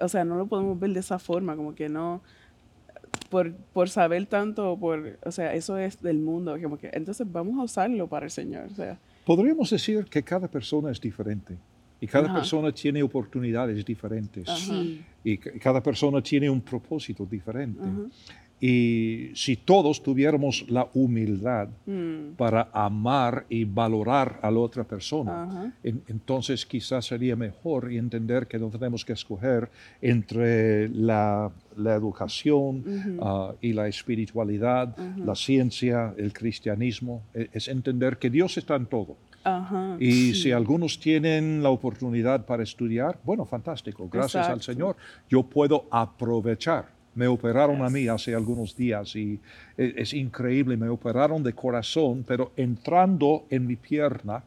o 0.00 0.08
sea, 0.08 0.24
no 0.24 0.36
lo 0.36 0.46
podemos 0.46 0.78
ver 0.78 0.90
de 0.90 1.00
esa 1.00 1.18
forma, 1.18 1.56
como 1.56 1.74
que 1.74 1.88
no, 1.88 2.20
por, 3.30 3.52
por 3.54 3.88
saber 3.88 4.26
tanto, 4.26 4.76
por, 4.78 5.18
o 5.24 5.30
sea, 5.30 5.54
eso 5.54 5.78
es 5.78 6.00
del 6.02 6.18
mundo, 6.18 6.56
como 6.62 6.78
que, 6.78 6.90
entonces 6.92 7.30
vamos 7.30 7.58
a 7.58 7.62
usarlo 7.62 8.06
para 8.06 8.26
el 8.26 8.30
Señor, 8.30 8.66
o 8.70 8.74
sea, 8.74 8.98
Podríamos 9.26 9.68
decir 9.70 10.04
que 10.04 10.22
cada 10.22 10.46
persona 10.48 10.90
es 10.92 11.00
diferente 11.00 11.58
y 12.00 12.06
cada 12.06 12.26
Ajá. 12.26 12.36
persona 12.36 12.70
tiene 12.72 13.02
oportunidades 13.02 13.84
diferentes. 13.84 14.48
Sí. 14.48 15.02
y 15.24 15.36
ca- 15.38 15.50
cada 15.60 15.82
persona 15.82 16.22
tiene 16.22 16.48
un 16.48 16.60
propósito 16.60 17.26
diferente. 17.26 17.80
Ajá. 17.82 18.06
Y 18.58 19.32
si 19.34 19.56
todos 19.56 20.02
tuviéramos 20.02 20.64
la 20.68 20.88
humildad 20.94 21.68
Mm, 21.84 22.36
para 22.36 22.68
amar 22.72 23.44
y 23.50 23.64
valorar 23.64 24.38
a 24.42 24.50
la 24.50 24.58
otra 24.60 24.84
persona, 24.84 25.42
Ajá. 25.44 25.72
en- 25.82 26.02
entonces 26.08 26.64
quizás 26.64 27.04
sería 27.04 27.36
mejor 27.36 27.92
y 27.92 27.98
entender 27.98 28.46
que 28.46 28.58
no 28.58 28.70
tenemos 28.70 29.04
que 29.04 29.12
escoger 29.12 29.68
entre 30.00 30.88
la, 30.88 31.50
la 31.76 31.94
educación 31.94 32.78
Ujú. 32.86 33.18
ah, 33.20 33.54
y 33.60 33.72
la 33.74 33.88
espiritualidad, 33.88 34.96
Ujú. 34.98 35.24
la 35.24 35.34
ciencia, 35.34 36.14
el 36.16 36.32
cristianismo. 36.32 37.22
E- 37.34 37.48
Es 37.52 37.68
entender 37.68 38.16
que 38.18 38.30
Dios 38.30 38.56
está 38.56 38.76
en 38.76 38.86
todo. 38.86 39.16
Ajá. 39.44 39.96
Y 40.00 40.10
Sí. 40.10 40.34
si 40.34 40.52
algunos 40.52 40.98
tienen 40.98 41.62
la 41.62 41.68
oportunidad 41.70 42.46
para 42.46 42.62
estudiar, 42.64 43.18
bueno, 43.22 43.44
fantástico, 43.44 44.08
gracias 44.10 44.46
al 44.46 44.56
Exacto. 44.56 44.72
Señor. 44.72 44.96
Yo 45.28 45.42
puedo 45.44 45.84
aprovechar. 45.90 46.95
Me 47.16 47.26
operaron 47.26 47.82
a 47.82 47.88
mí 47.90 48.06
hace 48.08 48.34
algunos 48.34 48.76
días 48.76 49.16
y 49.16 49.40
e- 49.76 49.94
es, 49.96 50.12
increíble, 50.14 50.76
me 50.76 50.88
operaron 50.88 51.42
de 51.42 51.52
corazón, 51.54 52.24
pero 52.28 52.52
entrando 52.56 53.44
en 53.50 53.66
mi 53.66 53.74
pierna, 53.76 54.44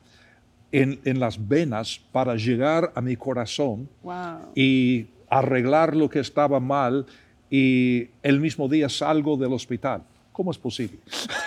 en, 0.72 1.00
en 1.04 1.20
las 1.20 1.36
venas, 1.48 2.00
para 2.12 2.36
llegar 2.36 2.92
a 2.96 3.02
mi 3.02 3.16
corazón 3.16 3.90
Wow. 4.04 4.52
y 4.56 5.08
arreglar 5.30 5.96
lo 5.96 6.10
que 6.10 6.20
estaba 6.20 6.60
mal 6.60 7.06
y 7.50 8.08
el 8.22 8.40
mismo 8.40 8.68
día 8.70 8.88
salgo 8.88 9.36
del 9.36 9.52
hospital 9.54 10.04
¿cómo 10.40 10.52
es 10.52 10.58
posible? 10.58 11.00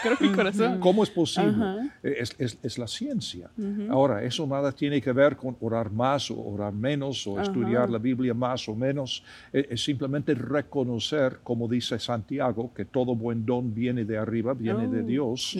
Creo 0.03 0.19
que 0.19 0.31
corazón. 0.33 0.79
¿Cómo 0.79 1.03
es 1.03 1.09
posible? 1.09 1.91
Es, 2.03 2.37
es, 2.39 2.59
es, 2.63 2.77
la 2.77 2.87
ciencia. 2.87 3.51
Ahora, 3.89 4.23
eso 4.23 4.47
nada 4.47 4.71
tiene 4.71 5.01
que 5.01 5.13
ver 5.13 5.35
con 5.35 5.57
orar 5.63 5.91
más 5.91 6.31
o 6.31 6.39
orar 6.39 6.75
menos 6.75 7.27
o 7.27 7.41
estudiar 7.41 7.89
la 7.89 7.97
Biblia 7.97 8.35
más 8.35 8.69
o 8.69 8.75
menos. 8.75 9.25
Es, 9.51 9.67
es, 9.71 9.83
simplemente 9.83 10.35
reconocer, 10.35 11.39
como 11.43 11.69
dice 11.69 11.99
Santiago, 11.99 12.71
que 12.75 12.85
todo 12.85 13.17
buen 13.17 13.47
don 13.47 13.73
viene 13.73 14.05
de 14.05 14.19
arriba, 14.19 14.53
viene 14.53 14.87
de 14.87 15.01
oh, 15.01 15.07
Dios. 15.07 15.59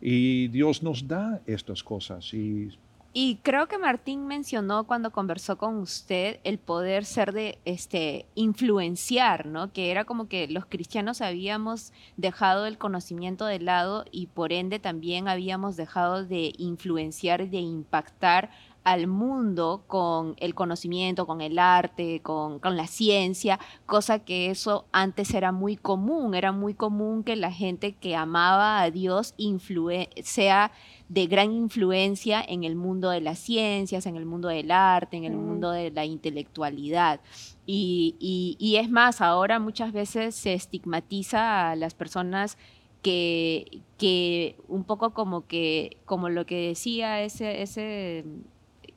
Y 0.00 0.46
Dios 0.46 0.80
nos 0.80 1.08
da 1.08 1.40
estas 1.46 1.82
cosas 1.82 2.32
y 2.32 2.70
y 3.14 3.36
creo 3.42 3.68
que 3.68 3.78
Martín 3.78 4.26
mencionó 4.26 4.84
cuando 4.84 5.10
conversó 5.10 5.56
con 5.56 5.76
usted 5.78 6.40
el 6.44 6.58
poder 6.58 7.04
ser 7.04 7.32
de 7.32 7.58
este 7.64 8.26
influenciar, 8.34 9.46
¿no? 9.46 9.72
Que 9.72 9.90
era 9.90 10.04
como 10.04 10.28
que 10.28 10.46
los 10.46 10.66
cristianos 10.66 11.22
habíamos 11.22 11.92
dejado 12.16 12.66
el 12.66 12.76
conocimiento 12.76 13.46
de 13.46 13.60
lado 13.60 14.04
y 14.12 14.26
por 14.26 14.52
ende 14.52 14.78
también 14.78 15.26
habíamos 15.26 15.76
dejado 15.76 16.24
de 16.24 16.52
influenciar 16.58 17.40
y 17.40 17.48
de 17.48 17.58
impactar 17.58 18.50
al 18.92 19.06
mundo 19.06 19.84
con 19.86 20.34
el 20.38 20.54
conocimiento, 20.54 21.26
con 21.26 21.42
el 21.42 21.58
arte, 21.58 22.20
con, 22.22 22.60
la 22.62 22.86
ciencia, 22.86 23.58
cosa 23.84 24.20
que 24.20 24.50
eso 24.50 24.86
antes 24.92 25.34
era 25.34 25.52
muy 25.52 25.76
común, 25.76 26.34
era 26.34 26.52
muy 26.52 26.72
común 26.72 27.22
que 27.22 27.36
la 27.36 27.52
gente 27.52 27.92
que 27.92 28.16
amaba 28.16 28.80
a 28.80 28.90
Dios 28.90 29.34
sea 30.22 30.72
de 31.08 31.26
gran 31.26 31.52
influencia 31.52 32.42
en 32.46 32.64
el 32.64 32.76
mundo 32.76 33.10
de 33.10 33.20
las 33.20 33.38
ciencias, 33.38 34.06
en 34.06 34.16
el 34.16 34.24
mundo 34.24 34.48
del 34.48 34.70
arte, 34.70 35.18
en 35.18 35.24
el 35.24 35.36
mundo 35.36 35.70
de 35.70 35.90
la 35.90 36.06
intelectualidad. 36.06 37.20
Y, 37.66 38.16
y, 38.58 38.76
es 38.76 38.90
más, 38.90 39.20
ahora 39.20 39.58
muchas 39.58 39.92
veces 39.92 40.34
se 40.34 40.54
estigmatiza 40.54 41.70
a 41.70 41.76
las 41.76 41.92
personas 41.92 42.56
que, 43.02 43.82
que 43.98 44.56
un 44.68 44.84
poco 44.84 45.10
como 45.10 45.46
que, 45.46 45.98
como 46.06 46.30
lo 46.30 46.46
que 46.46 46.68
decía 46.68 47.22
ese, 47.22 47.62
ese 47.62 48.24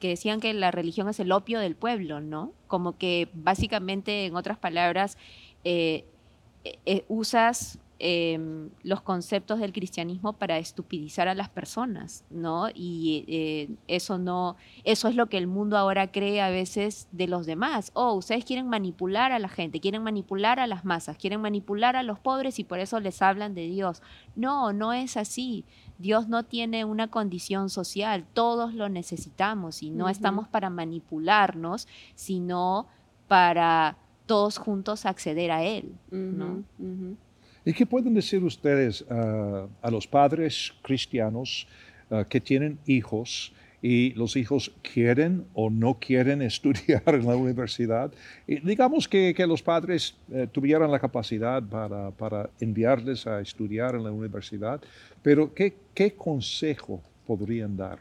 que 0.01 0.10
decían 0.10 0.41
que 0.41 0.53
la 0.53 0.72
religión 0.72 1.08
es 1.08 1.22
el 1.22 1.31
opio 1.31 1.62
del 1.62 1.75
pueblo, 1.75 2.20
¿no? 2.20 2.51
Como 2.67 2.98
que 2.98 3.29
básicamente, 3.34 4.25
en 4.25 4.36
otras 4.36 4.58
palabras, 4.58 5.17
eh, 5.63 6.03
eh, 6.63 7.05
usas 7.08 7.79
em, 8.01 8.70
los 8.81 9.01
conceptos 9.01 9.60
del 9.60 9.72
cristianismo 9.72 10.34
para 10.34 10.58
estupidizar 10.58 11.27
a 11.27 11.36
las 11.36 11.50
personas, 11.50 12.25
¿no? 12.29 12.67
Y 12.74 13.25
eh, 13.27 13.70
eso 13.88 14.17
no, 14.17 14.58
eso 14.84 15.08
es 15.08 15.15
lo 15.15 15.27
que 15.27 15.38
el 15.38 15.48
mundo 15.48 15.77
ahora 15.77 16.12
cree 16.12 16.41
a 16.41 16.50
veces 16.50 17.08
de 17.12 17.27
los 17.27 17.46
demás. 17.46 17.91
Oh, 17.93 18.13
ustedes 18.13 18.43
quieren 18.43 18.67
manipular 18.67 19.31
a 19.31 19.39
la 19.39 19.50
gente, 19.50 19.79
quieren 19.79 20.03
manipular 20.03 20.60
a 20.60 20.67
las 20.67 20.84
masas, 20.84 21.17
quieren 21.17 21.41
manipular 21.41 21.96
a 21.96 22.03
los 22.03 22.20
pobres 22.20 22.58
y 22.60 22.63
por 22.63 22.79
eso 22.79 23.00
les 23.00 23.22
hablan 23.22 23.53
de 23.53 23.67
Dios. 23.67 24.01
No, 24.36 24.74
no 24.74 24.93
es 24.93 25.15
así. 25.15 25.65
Dios 26.00 26.27
no 26.27 26.43
tiene 26.43 26.84
una 26.86 27.10
condición 27.10 27.70
social, 27.70 28.25
todos 28.34 28.74
lo 28.74 28.89
necesitamos 28.89 29.84
y 29.84 29.91
no 29.91 30.10
estamos 30.10 30.48
para 30.48 30.72
manipularnos, 30.72 31.88
sino 32.15 32.88
para 33.27 33.98
todos 34.25 34.58
juntos 34.58 35.05
acceder 35.05 35.51
a 35.51 35.63
Él. 35.63 35.93
¿Y 37.63 37.74
qué 37.74 37.86
pueden 37.86 38.13
decir 38.13 38.44
ustedes 38.44 39.06
ah, 39.10 39.68
a 39.82 39.91
los 39.91 40.08
padres 40.08 40.74
cristianos 40.82 41.68
ah, 42.10 42.25
que 42.27 42.41
tienen 42.41 42.80
hijos 42.86 43.53
y 43.82 44.13
los 44.13 44.36
hijos 44.36 44.72
quieren 44.82 45.46
o 45.53 45.70
no 45.70 45.98
quieren 46.00 46.41
estudiar 46.53 47.03
en 47.08 47.25
la 47.25 47.36
universidad. 47.36 48.12
Y 48.48 48.60
digamos 48.60 49.08
que, 49.08 49.34
que 49.34 49.48
los 49.48 49.62
padres 49.62 50.15
eh, 50.32 50.48
tuvieran 50.51 50.91
la 50.91 51.00
capacidad 51.00 51.63
para, 51.63 52.12
para, 52.12 52.50
enviarles 52.60 53.25
a 53.25 53.39
estudiar 53.41 53.96
en 53.96 54.03
la 54.03 54.12
universidad, 54.12 54.82
pero 55.22 55.53
¿qué, 55.53 55.75
qué 55.94 56.13
consejo 56.13 57.01
podrían 57.25 57.75
dar? 57.75 58.00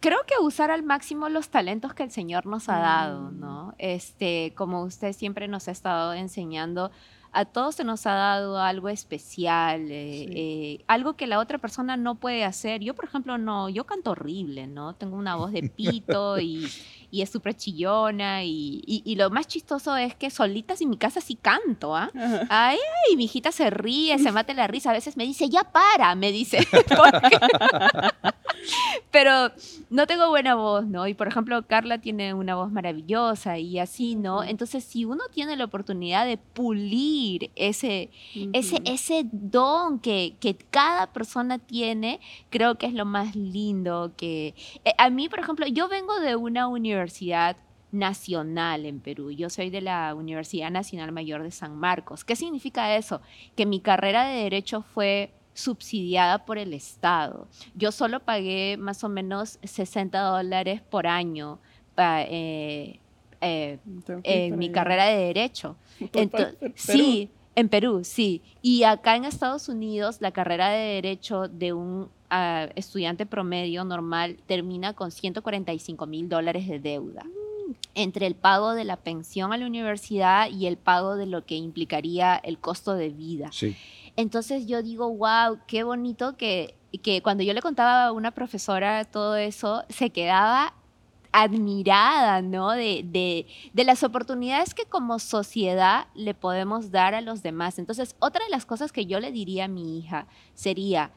Creo 0.00 0.18
que 0.26 0.34
usar 0.44 0.70
al 0.70 0.82
máximo 0.82 1.30
los 1.30 1.48
talentos 1.48 1.94
que 1.94 2.02
el 2.02 2.10
Señor 2.10 2.44
nos 2.44 2.68
ha 2.68 2.78
dado, 2.78 3.30
¿no? 3.30 3.68
Mm. 3.68 3.74
Este, 3.78 4.52
como 4.54 4.82
usted 4.82 5.12
siempre 5.14 5.48
nos 5.48 5.68
ha 5.68 5.70
estado 5.70 6.12
enseñando, 6.12 6.90
a 7.34 7.44
todos 7.44 7.74
se 7.74 7.84
nos 7.84 8.06
ha 8.06 8.14
dado 8.14 8.58
algo 8.58 8.88
especial, 8.88 9.90
eh, 9.90 10.26
eh, 10.30 10.84
algo 10.86 11.14
que 11.14 11.26
la 11.26 11.40
otra 11.40 11.58
persona 11.58 11.96
no 11.96 12.14
puede 12.14 12.44
hacer. 12.44 12.80
Yo, 12.80 12.94
por 12.94 13.06
ejemplo, 13.06 13.38
no, 13.38 13.68
yo 13.68 13.84
canto 13.84 14.12
horrible, 14.12 14.68
¿no? 14.68 14.94
Tengo 14.94 15.16
una 15.16 15.34
voz 15.34 15.52
de 15.52 15.68
pito 15.68 16.38
y, 16.38 16.70
y 17.10 17.22
es 17.22 17.30
súper 17.30 17.54
chillona 17.54 18.44
y, 18.44 18.82
y, 18.86 19.14
lo 19.16 19.30
más 19.30 19.48
chistoso 19.48 19.96
es 19.96 20.14
que 20.14 20.30
solitas 20.30 20.80
en 20.80 20.90
mi 20.90 20.96
casa 20.96 21.20
sí 21.20 21.34
canto, 21.34 21.96
¿ah? 21.96 22.10
Ay, 22.48 22.78
ay, 23.08 23.16
mi 23.16 23.24
hijita 23.24 23.50
se 23.50 23.68
ríe, 23.68 24.18
se 24.18 24.30
mate 24.30 24.54
la 24.54 24.66
risa, 24.68 24.90
a 24.90 24.94
veces 24.94 25.16
me 25.16 25.24
dice, 25.24 25.48
ya 25.48 25.64
para, 25.64 26.14
me 26.14 26.30
dice. 26.30 26.58
Pero 29.10 29.50
no 29.90 30.06
tengo 30.06 30.28
buena 30.28 30.54
voz, 30.54 30.86
¿no? 30.86 31.06
Y 31.06 31.14
por 31.14 31.28
ejemplo, 31.28 31.66
Carla 31.66 31.98
tiene 31.98 32.34
una 32.34 32.54
voz 32.54 32.70
maravillosa 32.70 33.58
y 33.58 33.78
así, 33.78 34.14
¿no? 34.16 34.42
Entonces, 34.42 34.84
si 34.84 35.04
uno 35.04 35.24
tiene 35.32 35.56
la 35.56 35.64
oportunidad 35.64 36.26
de 36.26 36.36
pulir 36.36 37.50
ese, 37.54 38.10
ese, 38.52 38.80
ese 38.84 39.26
don 39.32 39.98
que, 39.98 40.36
que, 40.40 40.56
cada 40.70 41.12
persona 41.12 41.58
tiene, 41.58 42.20
creo 42.50 42.76
que 42.76 42.86
es 42.86 42.94
lo 42.94 43.04
más 43.04 43.36
lindo 43.36 44.12
que... 44.16 44.54
Eh, 44.84 44.92
a 44.98 45.10
mí, 45.10 45.28
por 45.28 45.40
ejemplo, 45.40 45.66
yo 45.66 45.88
vengo 45.88 46.18
de 46.20 46.36
una 46.36 46.66
universidad 46.66 47.56
nacional 47.94 48.84
en 48.86 49.00
Perú. 49.00 49.30
Yo 49.30 49.48
soy 49.48 49.70
de 49.70 49.80
la 49.80 50.14
Universidad 50.14 50.70
Nacional 50.70 51.12
Mayor 51.12 51.42
de 51.42 51.50
San 51.50 51.76
Marcos. 51.76 52.24
¿Qué 52.24 52.36
significa 52.36 52.96
eso? 52.96 53.22
Que 53.56 53.66
mi 53.66 53.80
carrera 53.80 54.26
de 54.26 54.42
derecho 54.42 54.82
fue 54.82 55.32
subsidiada 55.54 56.44
por 56.44 56.58
el 56.58 56.74
Estado. 56.74 57.48
Yo 57.74 57.92
solo 57.92 58.20
pagué 58.20 58.76
más 58.76 59.04
o 59.04 59.08
menos 59.08 59.58
60 59.62 60.20
dólares 60.20 60.82
por 60.82 61.06
año 61.06 61.58
eh, 61.96 62.98
eh, 63.40 63.78
en 64.24 64.58
mi 64.58 64.70
carrera 64.70 65.06
de 65.06 65.16
derecho. 65.16 65.76
sí, 66.74 67.30
en 67.54 67.68
Perú, 67.68 68.02
sí. 68.02 68.42
Y 68.62 68.82
acá 68.82 69.16
en 69.16 69.24
Estados 69.24 69.68
Unidos, 69.68 70.20
la 70.20 70.32
carrera 70.32 70.70
de 70.70 70.94
derecho 70.94 71.48
de 71.48 71.72
un 71.72 72.08
ah, 72.30 72.68
estudiante 72.74 73.26
promedio 73.26 73.84
normal 73.84 74.38
termina 74.46 74.92
con 74.92 75.12
145 75.12 76.06
mil 76.06 76.28
dólares 76.28 76.68
de 76.68 76.80
deuda 76.80 77.24
entre 77.94 78.26
el 78.26 78.34
pago 78.34 78.74
de 78.74 78.84
la 78.84 78.96
pensión 78.96 79.52
a 79.52 79.56
la 79.56 79.66
universidad 79.66 80.50
y 80.50 80.66
el 80.66 80.76
pago 80.76 81.16
de 81.16 81.26
lo 81.26 81.44
que 81.44 81.56
implicaría 81.56 82.36
el 82.36 82.58
costo 82.58 82.94
de 82.94 83.10
vida. 83.10 83.50
Sí. 83.52 83.76
Entonces 84.16 84.66
yo 84.66 84.82
digo, 84.82 85.10
wow, 85.10 85.58
qué 85.66 85.82
bonito 85.82 86.36
que, 86.36 86.76
que 87.02 87.22
cuando 87.22 87.42
yo 87.42 87.52
le 87.52 87.62
contaba 87.62 88.06
a 88.06 88.12
una 88.12 88.30
profesora 88.30 89.04
todo 89.04 89.36
eso, 89.36 89.84
se 89.88 90.10
quedaba 90.10 90.74
admirada, 91.32 92.42
¿no? 92.42 92.70
De, 92.70 93.02
de, 93.04 93.46
de, 93.72 93.84
las 93.84 94.04
oportunidades 94.04 94.72
que 94.72 94.84
como 94.84 95.18
sociedad 95.18 96.06
le 96.14 96.32
podemos 96.32 96.92
dar 96.92 97.16
a 97.16 97.20
los 97.20 97.42
demás. 97.42 97.80
Entonces, 97.80 98.14
otra 98.20 98.44
de 98.44 98.50
las 98.52 98.64
cosas 98.66 98.92
que 98.92 99.06
yo 99.06 99.18
le 99.18 99.32
diría 99.32 99.64
a 99.64 99.68
mi 99.68 99.98
hija 99.98 100.28
sería, 100.54 101.10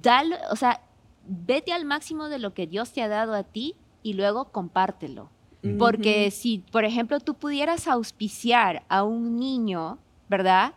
dale, 0.00 0.38
o 0.50 0.56
sea, 0.56 0.80
vete 1.26 1.74
al 1.74 1.84
máximo 1.84 2.30
de 2.30 2.38
lo 2.38 2.54
que 2.54 2.66
Dios 2.66 2.92
te 2.92 3.02
ha 3.02 3.08
dado 3.08 3.34
a 3.34 3.42
ti 3.42 3.74
y 4.02 4.14
luego 4.14 4.46
compártelo. 4.46 5.30
Porque 5.78 6.30
si, 6.30 6.58
por 6.58 6.84
ejemplo, 6.84 7.18
tú 7.18 7.34
pudieras 7.34 7.88
auspiciar 7.88 8.84
a 8.88 9.02
un 9.02 9.36
niño, 9.36 9.98
¿verdad? 10.28 10.74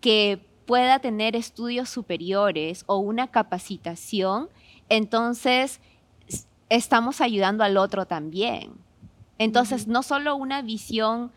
Que 0.00 0.44
pueda 0.66 0.98
tener 0.98 1.36
estudios 1.36 1.88
superiores 1.88 2.84
o 2.86 2.98
una 2.98 3.28
capacitación, 3.28 4.48
entonces 4.88 5.80
estamos 6.68 7.20
ayudando 7.20 7.64
al 7.64 7.76
otro 7.76 8.06
también. 8.06 8.72
Entonces, 9.38 9.88
no 9.88 10.02
solo 10.02 10.36
una 10.36 10.62
visión 10.62 11.32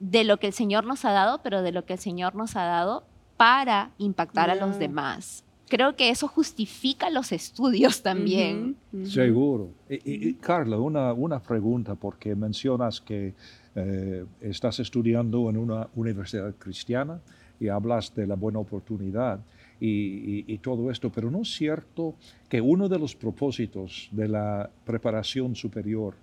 de 0.00 0.24
lo 0.24 0.38
que 0.38 0.48
el 0.48 0.52
Señor 0.52 0.84
nos 0.84 1.04
ha 1.04 1.12
dado, 1.12 1.40
pero 1.42 1.62
de 1.62 1.72
lo 1.72 1.84
que 1.84 1.94
el 1.94 1.98
Señor 1.98 2.34
nos 2.34 2.56
ha 2.56 2.64
dado 2.64 3.04
para 3.36 3.90
impactar 3.98 4.50
a 4.50 4.54
los 4.54 4.78
demás. 4.78 5.44
Creo 5.68 5.96
que 5.96 6.10
eso 6.10 6.28
justifica 6.28 7.10
los 7.10 7.32
estudios 7.32 8.02
también. 8.02 8.76
Seguro. 9.04 9.70
Y, 9.88 10.34
Carla, 10.34 10.78
una, 10.78 11.12
una, 11.12 11.40
pregunta, 11.40 11.94
porque 11.94 12.36
mencionas 12.36 13.00
que 13.00 13.34
eh, 13.74 14.24
estás 14.40 14.78
estudiando 14.78 15.48
en 15.48 15.56
una 15.56 15.88
universidad 15.94 16.54
cristiana 16.56 17.20
y 17.64 17.68
hablas 17.68 18.14
de 18.14 18.26
la 18.26 18.34
buena 18.34 18.58
oportunidad 18.58 19.40
y, 19.80 20.58
todo 20.58 20.90
esto, 20.90 21.10
pero 21.10 21.30
no 21.30 21.42
es 21.42 21.54
cierto 21.54 22.14
que 22.48 22.60
uno 22.60 22.88
de 22.88 22.98
los 22.98 23.14
propósitos 23.14 24.08
de 24.12 24.28
la 24.28 24.70
preparación 24.84 25.54
superior 25.54 26.14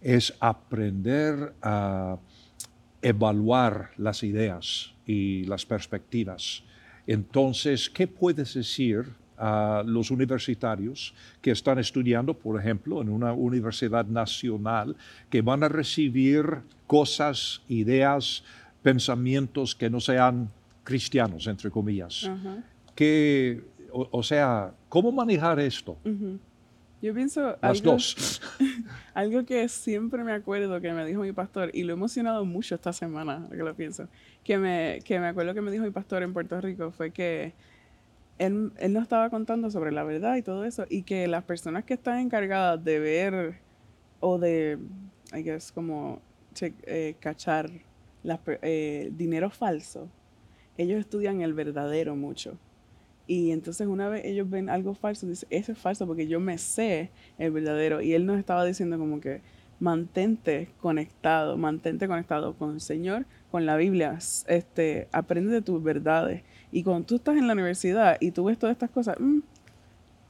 es 0.00 0.34
aprender 0.38 1.52
a 1.62 2.16
evaluar 3.02 3.90
las 3.96 4.22
ideas 4.22 4.92
y 5.06 5.44
las 5.44 5.66
perspectivas. 5.66 6.62
Entonces, 7.06 7.90
¿qué 7.90 8.06
puedes 8.06 8.54
decir 8.54 9.06
a 9.36 9.82
los 9.86 10.10
universitarios 10.10 11.14
que 11.40 11.52
están 11.52 11.78
estudiando, 11.78 12.34
por 12.34 12.60
ejemplo, 12.60 13.00
en 13.00 13.08
una 13.08 13.32
universidad 13.32 14.04
nacional, 14.06 14.96
que 15.30 15.42
van 15.42 15.62
a 15.62 15.68
recibir 15.68 16.44
cosas, 16.86 17.62
ideas, 17.68 18.42
pensamientos 18.82 19.74
que 19.74 19.90
no 19.90 20.00
sean 20.00 20.50
cristianos, 20.88 21.46
entre 21.46 21.70
comillas. 21.70 22.30
Que, 22.94 23.62
o, 23.92 24.22
sea, 24.22 24.72
¿cómo 24.88 25.12
manejar 25.12 25.60
esto? 25.60 25.98
Yo 27.02 27.12
pienso... 27.12 27.58
Las 27.60 27.82
dos. 27.82 28.40
algo 29.14 29.44
que 29.44 29.68
siempre 29.68 30.24
me 30.24 30.32
acuerdo 30.32 30.80
que 30.80 30.90
me 30.94 31.04
dijo 31.04 31.20
mi 31.20 31.32
pastor, 31.32 31.70
y 31.74 31.82
lo 31.82 31.92
he 31.92 31.96
emocionado 31.96 32.46
mucho 32.46 32.74
esta 32.74 32.94
semana, 32.94 33.46
que 33.50 33.58
lo 33.58 33.74
pienso, 33.74 34.08
que 34.42 34.56
me, 34.56 35.00
que 35.04 35.20
me 35.20 35.26
acuerdo 35.26 35.52
que 35.52 35.60
me 35.60 35.70
dijo 35.70 35.84
mi 35.84 35.90
pastor 35.90 36.22
en 36.22 36.32
Puerto 36.32 36.58
Rico, 36.58 36.90
fue 36.90 37.10
que 37.10 37.52
él, 38.38 38.72
él 38.78 38.92
nos 38.94 39.02
estaba 39.02 39.28
contando 39.28 39.70
sobre 39.70 39.92
la 39.92 40.04
verdad 40.04 40.36
y 40.36 40.42
todo 40.42 40.64
eso, 40.64 40.86
y 40.88 41.02
que 41.02 41.28
las 41.28 41.44
personas 41.44 41.84
que 41.84 41.94
están 41.94 42.18
encargadas 42.18 42.82
de 42.82 42.98
ver 42.98 43.60
o 44.20 44.38
de, 44.38 44.78
I 45.34 45.42
guess, 45.42 45.70
como 45.70 46.22
eh, 46.62 47.14
cachar 47.20 47.68
eh, 48.62 49.10
dinero 49.12 49.50
falso, 49.50 50.08
ellos 50.78 50.98
estudian 51.00 51.42
el 51.42 51.52
verdadero 51.52 52.16
mucho. 52.16 52.56
Y 53.26 53.50
entonces 53.50 53.86
una 53.86 54.08
vez 54.08 54.24
ellos 54.24 54.48
ven 54.48 54.70
algo 54.70 54.94
falso, 54.94 55.26
dicen, 55.26 55.48
eso 55.50 55.72
es 55.72 55.78
falso 55.78 56.06
porque 56.06 56.26
yo 56.26 56.40
me 56.40 56.56
sé 56.56 57.10
el 57.36 57.50
verdadero. 57.50 58.00
Y 58.00 58.14
él 58.14 58.24
nos 58.24 58.38
estaba 58.38 58.64
diciendo 58.64 58.98
como 58.98 59.20
que 59.20 59.42
mantente 59.80 60.70
conectado, 60.80 61.56
mantente 61.58 62.08
conectado 62.08 62.54
con 62.54 62.72
el 62.72 62.80
Señor, 62.80 63.26
con 63.50 63.66
la 63.66 63.76
Biblia, 63.76 64.18
este, 64.46 65.08
aprende 65.12 65.52
de 65.52 65.62
tus 65.62 65.82
verdades. 65.82 66.42
Y 66.72 66.82
cuando 66.82 67.06
tú 67.06 67.16
estás 67.16 67.36
en 67.36 67.46
la 67.46 67.52
universidad 67.52 68.16
y 68.20 68.30
tú 68.30 68.44
ves 68.44 68.58
todas 68.58 68.72
estas 68.74 68.90
cosas, 68.90 69.16
mm, 69.20 69.40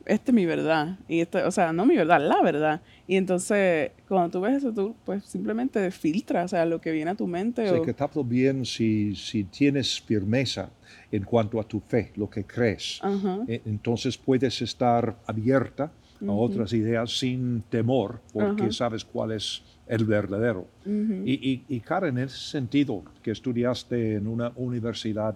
esta 0.09 0.31
es 0.31 0.35
mi 0.35 0.47
verdad. 0.47 0.99
Y 1.07 1.21
esto, 1.21 1.39
o 1.47 1.51
sea, 1.51 1.73
no 1.73 1.85
mi 1.85 1.97
verdad, 1.97 2.21
la 2.27 2.43
verdad. 2.43 2.81
Y 3.07 3.17
entonces, 3.17 3.93
cuando 4.09 4.31
tú 4.31 4.41
ves 4.41 4.57
eso, 4.57 4.73
tú 4.73 4.97
pues 5.05 5.25
simplemente 5.25 5.91
filtras, 5.91 6.47
o 6.47 6.49
sea, 6.49 6.65
lo 6.65 6.81
que 6.81 6.91
viene 6.93 7.11
a 7.11 7.15
tu 7.15 7.27
mente. 7.27 7.69
Sí, 7.69 7.83
que 7.85 7.91
está 7.91 8.09
bien 8.25 8.65
si, 8.65 9.15
si 9.15 9.45
tienes 9.45 10.01
firmeza 10.01 10.71
en 11.13 11.25
cuanto 11.25 11.61
a 11.61 11.65
tu 11.65 11.81
fe, 11.81 12.13
lo 12.17 12.29
que 12.29 12.45
crees. 12.45 13.01
E, 13.47 13.61
entonces 13.67 14.17
puedes 14.17 14.61
estar 14.63 15.17
abierta 15.27 15.93
a 16.27 16.33
otras 16.33 16.73
ideas 16.73 17.17
sin 17.19 17.63
temor, 17.69 18.21
porque 18.33 18.73
sabes 18.73 19.05
cuál 19.05 19.33
es 19.33 19.63
el 19.87 20.05
verdadero. 20.05 20.67
y, 20.87 21.63
y, 21.69 21.81
Karen, 21.81 22.19
en 22.19 22.25
ese 22.25 22.39
sentido, 22.39 23.05
que 23.23 23.31
estudiaste 23.31 24.15
en 24.15 24.27
una 24.27 24.53
universidad 24.57 25.35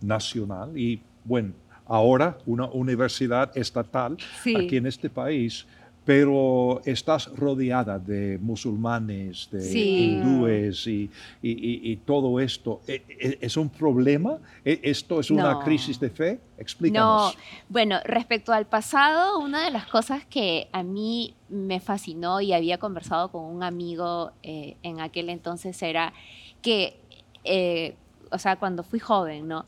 nacional 0.00 0.76
y, 0.76 1.02
bueno, 1.24 1.52
ahora 1.86 2.38
una 2.46 2.66
universidad 2.66 3.56
estatal 3.56 4.16
aquí 4.56 4.76
en 4.76 4.86
este 4.86 5.10
país, 5.10 5.66
pero 6.04 6.82
estás 6.84 7.34
rodeada 7.34 7.98
de 7.98 8.38
musulmanes, 8.38 9.48
de 9.50 9.78
hindúes 9.78 10.86
y, 10.86 11.96
todo 12.04 12.40
esto. 12.40 12.82
¿E, 12.86 13.02
e, 13.08 13.38
¿Es 13.40 13.56
un 13.56 13.70
problema? 13.70 14.38
¿E, 14.64 14.80
¿Esto 14.82 15.20
es 15.20 15.30
una 15.30 15.60
crisis 15.60 15.98
de 15.98 16.10
fe? 16.10 16.40
Explícanos. 16.58 17.34
No, 17.34 17.40
bueno, 17.70 18.00
respecto 18.04 18.52
al 18.52 18.66
pasado, 18.66 19.38
una 19.38 19.64
de 19.64 19.70
las 19.70 19.86
cosas 19.86 20.26
que 20.26 20.68
a 20.72 20.82
mí 20.82 21.34
me 21.48 21.80
fascinó 21.80 22.40
y 22.42 22.52
había 22.52 22.78
conversado 22.78 23.30
con 23.30 23.44
un 23.44 23.62
amigo 23.62 24.32
eh, 24.42 24.76
en 24.82 25.00
aquel 25.00 25.30
entonces 25.30 25.82
era 25.82 26.12
que, 26.60 27.00
eh, 27.44 27.96
o 28.30 28.38
sea, 28.38 28.56
cuando 28.56 28.82
fui 28.82 28.98
joven, 28.98 29.48
¿no? 29.48 29.64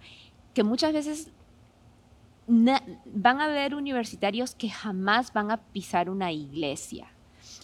Que 0.53 0.65
muchas 0.65 0.93
veces 0.93 1.31
van 2.47 3.41
a 3.41 3.45
haber 3.45 3.75
universitarios 3.75 4.55
que 4.55 4.71
jamás 4.71 5.33
van 5.33 5.51
a 5.51 5.57
pisar 5.57 6.09
una 6.11 6.33
iglesia 6.33 7.09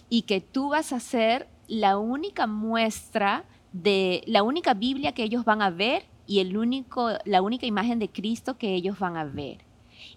y 0.09 0.23
que 0.23 0.41
tú 0.41 0.69
vas 0.69 0.91
a 0.91 0.99
ser 0.99 1.47
la 1.67 1.97
única 1.97 2.47
muestra 2.47 3.45
de 3.71 4.23
la 4.27 4.43
única 4.43 4.73
Biblia 4.73 5.13
que 5.13 5.23
ellos 5.23 5.45
van 5.45 5.61
a 5.61 5.69
ver 5.69 6.03
y 6.27 6.39
el 6.39 6.57
único, 6.57 7.09
la 7.25 7.41
única 7.41 7.65
imagen 7.65 7.99
de 7.99 8.09
Cristo 8.09 8.57
que 8.57 8.75
ellos 8.75 8.99
van 8.99 9.17
a 9.17 9.25
ver. 9.25 9.59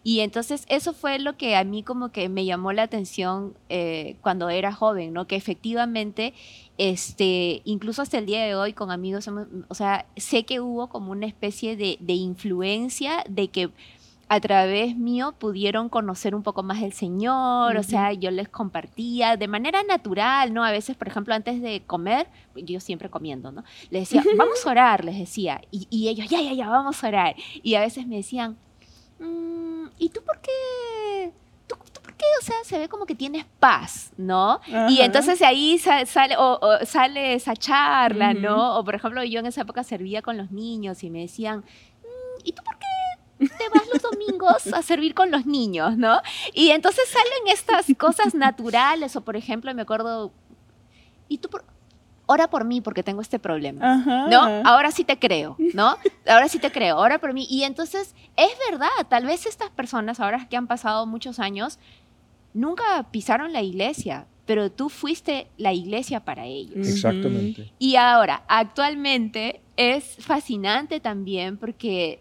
Y 0.03 0.21
entonces 0.21 0.67
eso 0.69 0.93
fue 0.93 1.19
lo 1.19 1.37
que 1.37 1.57
a 1.57 1.65
mí 1.65 1.83
como 1.83 2.11
que 2.11 2.29
me 2.29 2.45
llamó 2.45 2.73
la 2.73 2.83
atención 2.83 3.55
eh, 3.69 4.17
cuando 4.21 4.51
era 4.51 4.73
joven, 4.73 5.13
¿no? 5.13 5.27
Que 5.27 5.37
efectivamente, 5.37 6.35
este, 6.79 7.63
incluso 7.65 8.03
hasta 8.03 8.19
el 8.19 8.27
día 8.27 8.45
de 8.45 8.55
hoy 8.55 8.73
con 8.73 8.91
amigos, 8.91 9.29
o 9.69 9.75
sea, 9.75 10.07
sé 10.17 10.45
que 10.45 10.61
hubo 10.61 10.89
como 10.89 11.13
una 11.13 11.27
especie 11.27 11.77
de, 11.77 11.99
de 12.01 12.13
influencia 12.13 13.25
de 13.29 13.49
que 13.49 13.71
a 14.29 14.41
través 14.41 14.97
mío 14.97 15.35
pudieron 15.39 15.89
conocer 15.89 16.35
un 16.35 16.43
poco 16.43 16.63
más 16.63 16.81
del 16.81 16.93
Señor, 16.93 17.77
o 17.77 17.83
sea, 17.83 18.13
yo 18.13 18.31
les 18.33 18.49
compartía 18.49 19.37
de 19.37 19.47
manera 19.47 19.83
natural, 19.85 20.53
¿no? 20.53 20.65
A 20.65 20.73
veces, 20.73 20.97
por 20.97 21.07
ejemplo, 21.07 21.33
antes 21.33 21.63
de 21.63 21.83
comer, 21.87 22.27
yo 22.57 22.81
siempre 22.81 23.09
comiendo, 23.09 23.53
¿no? 23.53 23.63
Les 23.91 24.09
decía, 24.09 24.25
vamos 24.37 24.67
a 24.67 24.71
orar, 24.71 25.05
les 25.05 25.17
decía, 25.17 25.61
y, 25.71 26.09
ellos, 26.09 26.29
ya, 26.29 26.41
ya, 26.41 26.53
ya, 26.53 26.69
vamos 26.69 27.03
a 27.05 27.09
orar. 27.09 27.37
Y 27.63 27.75
a 27.75 27.81
veces 27.81 28.07
me 28.07 28.17
decían, 28.17 28.57
mm, 29.21 29.87
¿y 29.99 30.09
tú 30.09 30.21
por 30.23 30.41
qué? 30.41 31.33
¿Tú, 31.69 31.77
por 31.77 32.15
qué? 32.15 32.25
O 32.41 32.45
sea, 32.45 32.57
se 32.65 32.79
ve 32.79 32.89
como 32.89 33.07
que 33.07 33.15
tienes 33.15 33.45
paz, 33.61 34.13
¿no? 34.17 34.61
Y 34.89 35.03
entonces 35.03 35.41
ahí 35.41 35.79
sale, 35.79 36.35
o, 36.37 36.59
sale 36.85 37.35
esa 37.35 37.55
charla, 37.55 38.35
¿no? 38.35 38.77
O 38.77 38.85
por 38.85 38.97
ejemplo, 38.97 39.23
yo 39.23 39.39
en 39.39 39.47
esa 39.47 39.61
época 39.61 39.85
servía 39.85 40.21
con 40.21 40.37
los 40.37 40.51
niños 40.51 41.05
y 41.05 41.11
me 41.11 41.21
decían, 41.21 41.59
mm, 41.61 42.41
¿y 42.43 42.53
tú 42.53 42.65
por 42.65 42.77
qué 42.77 42.87
te 43.39 43.69
vas 43.75 43.83
los 43.93 44.03
domingos 44.03 44.67
a 44.73 44.83
servir 44.83 45.15
con 45.15 45.31
los 45.31 45.47
niños, 45.47 45.97
¿no? 45.97 46.21
Y 46.55 46.71
entonces 46.71 47.09
salen 47.09 47.53
estas 47.53 47.87
cosas 47.99 48.35
naturales, 48.35 49.17
o 49.17 49.21
por 49.21 49.37
ejemplo, 49.37 49.73
me 49.75 49.83
acuerdo, 49.83 50.33
y 51.29 51.39
tú, 51.39 51.49
por, 51.49 51.65
ora 52.27 52.49
por 52.49 52.65
mí 52.65 52.81
porque 52.81 53.03
tengo 53.03 53.21
este 53.21 53.39
problema, 53.39 53.97
¿no? 54.29 54.41
Ahora 54.65 54.91
sí 54.91 55.05
te 55.05 55.19
creo, 55.19 55.57
¿no? 55.75 55.97
Ahora 56.27 56.49
sí 56.49 56.59
te 56.59 56.71
creo, 56.71 56.99
ora 56.99 57.19
por 57.19 57.33
mí. 57.33 57.47
Y 57.49 57.63
entonces, 57.63 58.15
es 58.37 58.51
verdad, 58.71 58.89
tal 59.09 59.27
vez 59.27 59.47
estas 59.47 59.71
personas, 59.71 60.21
ahora 60.21 60.49
que 60.49 60.57
han 60.57 60.67
pasado 60.67 61.07
muchos 61.07 61.39
años, 61.39 61.79
nunca 62.53 63.07
pisaron 63.11 63.53
la 63.53 63.63
iglesia, 63.63 64.27
pero 64.45 64.71
tú 64.71 64.89
fuiste 64.89 65.49
la 65.57 65.73
iglesia 65.73 66.21
para 66.21 66.47
ellos. 66.47 66.87
Exactamente. 66.87 67.73
Y 67.79 67.97
ahora, 67.97 68.45
actualmente 68.49 69.61
es 69.77 70.17
fascinante 70.21 71.01
también 71.01 71.57
porque 71.59 72.21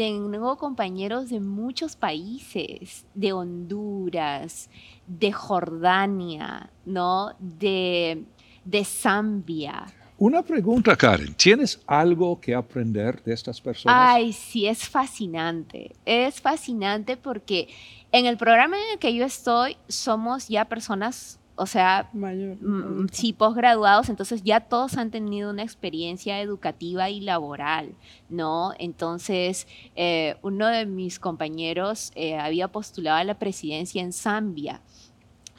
tengo 0.00 0.56
compañeros 0.56 1.28
de 1.28 1.40
muchos 1.40 1.94
países, 1.94 3.04
de 3.14 3.34
Honduras, 3.34 4.70
de 5.06 5.30
Jordania, 5.30 6.70
¿no? 6.86 7.34
De, 7.38 8.24
de 8.64 8.84
Zambia. 8.86 9.84
Una 10.16 10.42
pregunta, 10.42 10.96
Karen. 10.96 11.34
¿Tienes 11.34 11.82
algo 11.86 12.40
que 12.40 12.54
aprender 12.54 13.22
de 13.22 13.34
estas 13.34 13.60
personas? 13.60 14.14
Ay, 14.14 14.32
sí, 14.32 14.66
es 14.66 14.88
fascinante. 14.88 15.94
Es 16.06 16.40
fascinante 16.40 17.18
porque 17.18 17.68
en 18.10 18.24
el 18.24 18.38
programa 18.38 18.78
en 18.78 18.92
el 18.94 18.98
que 18.98 19.14
yo 19.14 19.26
estoy 19.26 19.76
somos 19.86 20.48
ya 20.48 20.64
personas 20.64 21.39
o 21.60 21.66
sea, 21.66 22.08
Mayor, 22.14 22.56
mm, 22.62 23.08
sí, 23.12 23.34
posgraduados, 23.34 24.08
entonces 24.08 24.42
ya 24.42 24.60
todos 24.60 24.96
han 24.96 25.10
tenido 25.10 25.50
una 25.50 25.62
experiencia 25.62 26.40
educativa 26.40 27.10
y 27.10 27.20
laboral, 27.20 27.94
¿no? 28.30 28.72
Entonces, 28.78 29.66
eh, 29.94 30.36
uno 30.40 30.68
de 30.68 30.86
mis 30.86 31.18
compañeros 31.18 32.12
eh, 32.14 32.38
había 32.38 32.68
postulado 32.68 33.18
a 33.18 33.24
la 33.24 33.38
presidencia 33.38 34.02
en 34.02 34.14
Zambia 34.14 34.80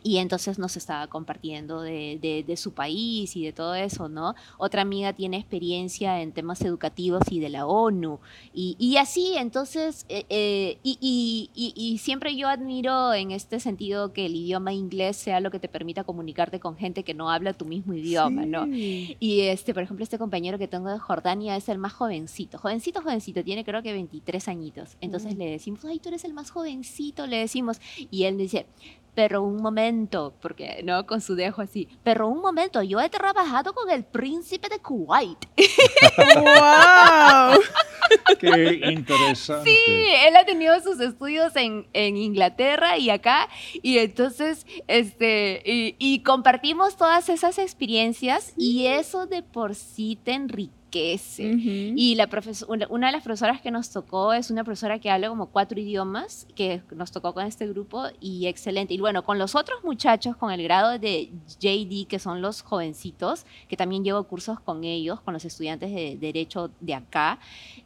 y 0.04 0.18
entonces 0.18 0.60
nos 0.60 0.78
estaba 0.78 1.08
compartiendo 1.08 1.82
de, 1.82 2.44
de, 2.46 2.58
su 2.58 2.74
país 2.74 3.36
y 3.36 3.46
de 3.46 3.54
todo 3.54 3.76
eso, 3.76 4.10
¿no? 4.10 4.36
Otra 4.58 4.82
amiga 4.82 5.14
tiene 5.14 5.38
experiencia 5.38 6.22
en 6.22 6.32
temas 6.32 6.62
educativos 6.62 7.24
y 7.30 7.40
de 7.40 7.50
la 7.50 7.66
ONU. 7.66 8.20
Y, 8.54 8.76
y 8.80 8.98
así, 8.98 9.36
entonces, 9.38 10.06
eh, 10.10 10.26
eh, 10.30 10.78
y, 10.84 11.50
y, 11.54 11.74
y, 11.76 11.98
siempre 12.00 12.36
yo 12.36 12.48
admiro 12.48 13.14
en 13.14 13.32
este 13.32 13.60
sentido 13.60 14.12
que 14.14 14.26
el 14.26 14.36
idioma 14.36 14.74
inglés 14.74 15.18
sea 15.18 15.40
lo 15.40 15.52
que 15.52 15.60
te 15.60 15.68
permita 15.68 16.04
comunicarte 16.04 16.60
con 16.60 16.76
gente 16.76 17.04
que 17.04 17.14
no 17.14 17.30
habla 17.30 17.54
tu 17.54 17.66
mismo 17.66 17.94
idioma, 17.94 18.46
¿no? 18.46 18.68
Y 18.68 19.42
este, 19.42 19.74
por 19.74 19.84
ejemplo, 19.84 20.04
este 20.04 20.18
compañero 20.18 20.58
que 20.58 20.68
tengo 20.68 20.90
de 20.90 21.00
Jordania 21.00 21.56
es 21.56 21.70
el 21.70 21.78
más 21.78 21.94
jovencito, 21.94 22.58
jovencito, 22.58 23.02
jovencito, 23.02 23.44
tiene 23.44 23.64
creo 23.64 23.82
que 23.82 23.94
23 23.94 24.48
añitos. 24.48 24.98
Entonces 25.02 25.38
le 25.38 25.50
decimos, 25.50 25.86
ay, 25.86 26.00
tú 26.00 26.10
eres 26.10 26.24
el 26.26 26.34
más 26.34 26.52
jovencito, 26.52 27.28
le 27.28 27.38
decimos. 27.38 27.80
Y 28.10 28.24
él 28.24 28.38
dice, 28.38 28.66
pero 29.14 29.44
un 29.44 29.58
momento, 29.58 30.34
porque 30.42 30.82
no 30.84 31.06
con 31.06 31.22
su 31.22 31.36
dejo 31.36 31.62
así, 31.62 31.88
pero 32.04 32.28
un 32.28 32.42
momento, 32.42 32.82
yo 32.82 33.00
he 33.02 33.10
trabajado 33.10 33.74
con 33.74 33.90
el 33.90 34.04
príncipe 34.04 34.70
de 34.70 34.80
Kuwait. 34.80 35.38
¡Wow! 36.36 37.60
¡Qué 38.40 38.82
interesante! 38.92 39.70
Sí, 39.70 40.06
él 40.26 40.36
ha 40.36 40.46
tenido 40.46 40.80
sus 40.82 41.00
estudios 41.00 41.56
en, 41.56 41.88
en 41.94 42.18
Inglaterra 42.18 42.98
y 42.98 43.10
acá, 43.10 43.50
y 43.82 43.98
entonces, 43.98 44.66
este, 44.88 45.62
y, 45.66 45.96
y 46.00 46.24
compartimos 46.24 46.96
todas 46.96 47.30
esas 47.30 47.58
experiencias, 47.58 48.54
y 48.58 48.88
eso 48.88 49.26
de 49.28 49.44
por 49.44 49.76
sí 49.76 50.18
te 50.24 50.34
enriquece 50.34 50.81
y 51.40 52.16
la 52.16 52.30
una 52.90 53.08
de 53.08 53.14
las 53.14 53.24
profesoras 53.24 53.62
que 53.62 53.72
nos 53.72 53.90
tocó 53.90 54.34
es 54.34 54.52
una 54.52 54.64
profesora 54.64 55.00
que 55.00 55.10
habla 55.10 55.30
como 55.30 55.48
cuatro 55.48 55.80
idiomas, 55.80 56.48
que 56.56 56.82
nos 56.92 57.12
tocó 57.12 57.34
con 57.34 57.46
este 57.46 57.68
grupo 57.68 58.04
y 58.20 58.48
excelente. 58.48 58.94
Y 58.94 59.00
bueno, 59.00 59.24
con 59.24 59.40
los 59.40 59.56
otros 59.56 59.84
muchachos, 59.84 60.36
con 60.36 60.52
el 60.52 60.62
grado 60.64 61.00
de 61.00 61.32
JD, 61.60 62.08
que 62.08 62.20
son 62.20 62.42
los 62.42 62.62
jovencitos, 62.62 63.46
que 63.68 63.78
también 63.78 64.04
llevo 64.04 64.24
cursos 64.24 64.60
con 64.60 64.84
ellos, 64.84 65.22
con 65.22 65.34
los 65.34 65.46
estudiantes 65.46 65.92
de 65.94 66.18
Derecho 66.20 66.72
de 66.80 66.94
acá, 66.94 67.40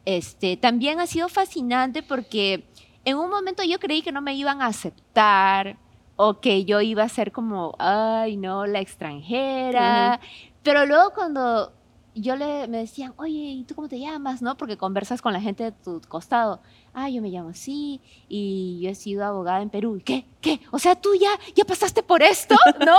este, 0.04 0.56
también 0.56 1.00
ha 1.00 1.06
sido 1.06 1.28
fascinante 1.28 2.02
porque 2.02 2.64
en 3.04 3.16
un 3.16 3.30
momento 3.30 3.62
yo 3.62 3.78
creí 3.78 4.02
que 4.02 4.12
no 4.12 4.20
me 4.20 4.34
iban 4.34 4.60
a 4.60 4.66
aceptar 4.66 5.78
o 6.16 6.40
que 6.40 6.64
yo 6.64 6.80
iba 6.80 7.04
a 7.04 7.08
ser 7.08 7.30
como, 7.30 7.74
ay, 7.78 8.36
no, 8.36 8.66
la 8.66 8.80
extranjera. 8.80 10.18
Pero 10.62 10.86
luego 10.86 11.12
cuando 11.14 11.72
yo 12.16 12.34
le, 12.34 12.66
me 12.66 12.78
decían, 12.78 13.12
oye, 13.18 13.38
¿y 13.38 13.64
tú 13.64 13.74
cómo 13.74 13.88
te 13.88 13.98
llamas? 13.98 14.40
¿No? 14.40 14.56
Porque 14.56 14.78
conversas 14.78 15.20
con 15.20 15.34
la 15.34 15.40
gente 15.40 15.64
de 15.64 15.72
tu 15.72 16.00
costado. 16.08 16.60
Ah, 16.94 17.10
yo 17.10 17.20
me 17.20 17.28
llamo 17.28 17.50
así 17.50 18.00
y 18.28 18.80
yo 18.80 18.90
he 18.90 18.94
sido 18.94 19.24
abogada 19.24 19.60
en 19.60 19.68
Perú. 19.68 20.00
¿Qué? 20.02 20.24
¿Qué? 20.40 20.60
O 20.70 20.78
sea, 20.78 20.94
tú 20.94 21.10
ya, 21.14 21.28
ya 21.54 21.64
pasaste 21.64 22.02
por 22.02 22.22
esto, 22.22 22.56
¿no? 22.86 22.96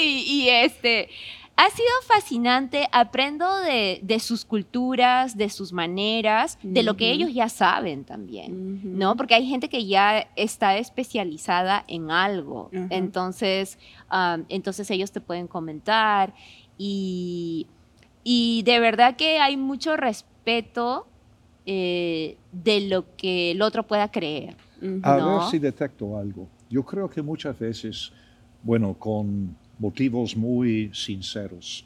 y, 0.00 0.48
este, 0.48 1.08
ha 1.56 1.68
sido 1.70 1.88
fascinante. 2.06 2.88
Aprendo 2.92 3.58
de, 3.58 3.98
de, 4.04 4.20
sus 4.20 4.44
culturas, 4.44 5.36
de 5.36 5.50
sus 5.50 5.72
maneras, 5.72 6.56
de 6.62 6.84
lo 6.84 6.96
que 6.96 7.10
ellos 7.10 7.34
ya 7.34 7.48
saben 7.48 8.04
también, 8.04 8.96
¿no? 8.96 9.16
Porque 9.16 9.34
hay 9.34 9.48
gente 9.48 9.68
que 9.68 9.84
ya 9.84 10.28
está 10.36 10.76
especializada 10.76 11.84
en 11.88 12.12
algo. 12.12 12.70
Entonces, 12.72 13.78
entonces 14.48 14.88
ellos 14.92 15.10
te 15.10 15.20
pueden 15.20 15.48
comentar 15.48 16.34
y 16.78 17.66
y 18.24 18.62
de 18.64 18.80
verdad 18.80 19.16
que 19.16 19.38
hay 19.38 19.56
mucho 19.56 19.96
respeto 19.96 21.06
eh, 21.66 22.36
de 22.52 22.88
lo 22.88 23.16
que 23.16 23.52
el 23.52 23.62
otro 23.62 23.86
pueda 23.86 24.10
creer. 24.10 24.56
A 25.02 25.16
ver 25.16 25.50
si 25.50 25.58
detecto 25.58 26.16
algo. 26.16 26.48
Yo 26.68 26.82
creo 26.84 27.08
que 27.08 27.22
muchas 27.22 27.58
veces, 27.58 28.12
bueno, 28.62 28.94
con 28.94 29.54
motivos 29.78 30.36
muy 30.36 30.90
sinceros, 30.94 31.84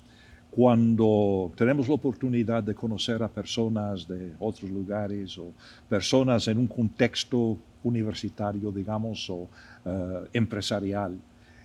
cuando 0.51 1.51
tenemos 1.57 1.89
la 1.89 1.95
oportunidad 1.95 2.63
de 2.63 2.75
conocer 2.75 3.21
a 3.25 3.29
personas 3.29 4.07
de 4.07 4.35
otros 4.39 4.71
lugares 4.71 5.37
o 5.37 5.53
personas 5.89 6.47
en 6.47 6.59
un 6.59 6.69
contexto 6.69 7.59
universitario, 7.83 8.71
digamos, 8.71 9.29
o 9.31 9.49
eh, 9.85 10.29
empresarial, 10.33 11.19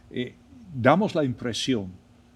eh, 0.09 0.33
damos 0.73 1.13
la 1.13 1.23
impresión 1.23 1.91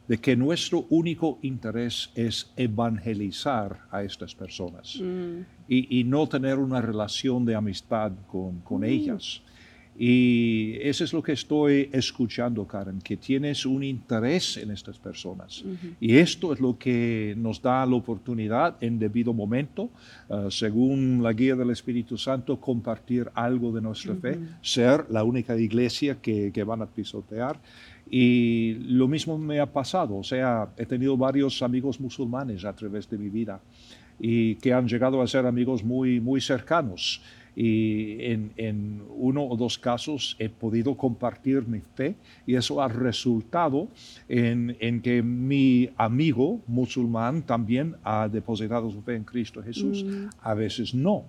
de 0.08 0.18
que 0.18 0.36
nuestro 0.36 0.86
único 0.90 1.40
interés 1.42 2.12
es 2.16 2.52
evangelizar 2.58 3.80
a 3.90 4.04
estas 4.04 4.36
personas 4.36 5.00
mm. 5.02 5.42
y, 5.68 6.04
no 6.04 6.28
tener 6.28 6.58
una 6.60 6.82
relación 6.82 7.46
de 7.46 7.56
amistad 7.56 8.12
con, 8.28 8.62
mm. 8.70 8.84
ellas. 8.84 9.42
Y 9.98 10.76
eso 10.82 11.04
es 11.04 11.14
lo 11.14 11.22
que 11.22 11.34
estoy 11.34 11.88
escuchando, 11.94 12.66
Karen, 12.66 13.00
que 13.00 13.16
tienes 13.16 13.64
un 13.64 13.84
interés 13.84 14.58
en 14.58 14.72
estas 14.72 14.98
personas. 14.98 15.64
Y 16.00 16.18
esto 16.18 16.52
es 16.52 16.60
lo 16.60 16.80
que 16.80 17.36
nos 17.38 17.62
da 17.62 17.86
la 17.86 17.96
oportunidad 17.96 18.76
en 18.82 18.98
debido 18.98 19.34
momento, 19.34 19.92
uh, 20.30 20.50
según 20.50 21.22
la 21.22 21.32
guía 21.32 21.56
del 21.56 21.70
Espíritu 21.70 22.18
Santo, 22.18 22.60
compartir 22.60 23.30
algo 23.36 23.72
de 23.72 23.82
nuestra 23.82 24.16
fe, 24.16 24.40
ser 24.64 25.06
la 25.12 25.24
única 25.24 25.56
iglesia 25.56 26.18
que, 26.20 26.52
que 26.52 26.64
van 26.64 26.82
a 26.82 26.88
pisotear. 26.88 27.60
Y 28.10 28.76
lo 28.88 29.08
mismo 29.08 29.38
me 29.38 29.60
ha 29.60 29.66
pasado, 29.66 30.18
o 30.18 30.24
sea, 30.24 30.70
he 30.78 30.86
tenido 30.86 31.18
varios 31.18 31.62
amigos 31.62 32.00
musulmanes 32.00 32.66
a 32.66 32.74
través 32.74 33.10
de 33.10 33.18
mi 33.18 33.30
vida 33.30 33.60
y 34.20 34.56
que 34.56 34.74
han 34.74 34.88
llegado 34.88 35.22
a 35.22 35.28
ser 35.28 35.46
amigos 35.46 35.84
muy, 35.84 36.20
muy 36.20 36.42
cercanos. 36.42 37.22
Y 37.56 38.18
en, 38.24 38.52
en, 38.58 39.04
uno 39.16 39.44
o 39.44 39.56
dos 39.56 39.78
casos 39.78 40.36
he 40.40 40.50
podido 40.50 40.98
compartir 40.98 41.68
mi 41.68 41.82
fe 41.82 42.16
y 42.48 42.56
eso 42.56 42.82
ha 42.82 42.88
resultado 42.88 43.90
en, 44.28 44.76
en 44.80 45.02
que 45.02 45.22
mi 45.22 45.90
amigo 45.98 46.62
musulmán 46.66 47.44
también 47.44 47.96
ha 48.04 48.28
depositado 48.28 48.90
su 48.90 49.04
fe 49.04 49.16
en 49.16 49.24
Cristo 49.24 49.62
Jesús. 49.62 50.04
Mm. 50.04 50.30
A 50.42 50.56
veces 50.56 50.96
no. 50.96 51.26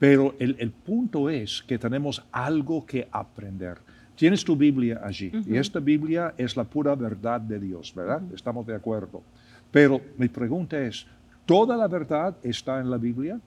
Pero 0.00 0.34
el, 0.40 0.56
el 0.58 0.72
punto 0.72 1.30
es 1.30 1.62
que 1.62 1.78
tenemos 1.78 2.24
algo 2.32 2.84
que 2.84 3.06
aprender. 3.12 3.78
Tienes 4.18 4.44
tu 4.44 4.56
Biblia 4.56 5.00
allí 5.04 5.30
y 5.46 5.56
esta 5.56 5.78
Biblia 5.78 6.34
es 6.36 6.56
la 6.56 6.64
pura 6.64 6.96
verdad 6.96 7.40
de 7.40 7.60
Dios, 7.60 7.94
¿verdad? 7.94 8.20
Estamos 8.34 8.66
de 8.66 8.74
acuerdo. 8.74 9.22
Pero 9.70 10.00
mi 10.16 10.28
pregunta 10.28 10.76
es, 10.76 11.06
¿toda 11.46 11.76
la 11.76 11.86
verdad 11.86 12.36
está 12.42 12.80
en 12.80 12.90
la 12.90 12.96
Biblia? 12.96 13.40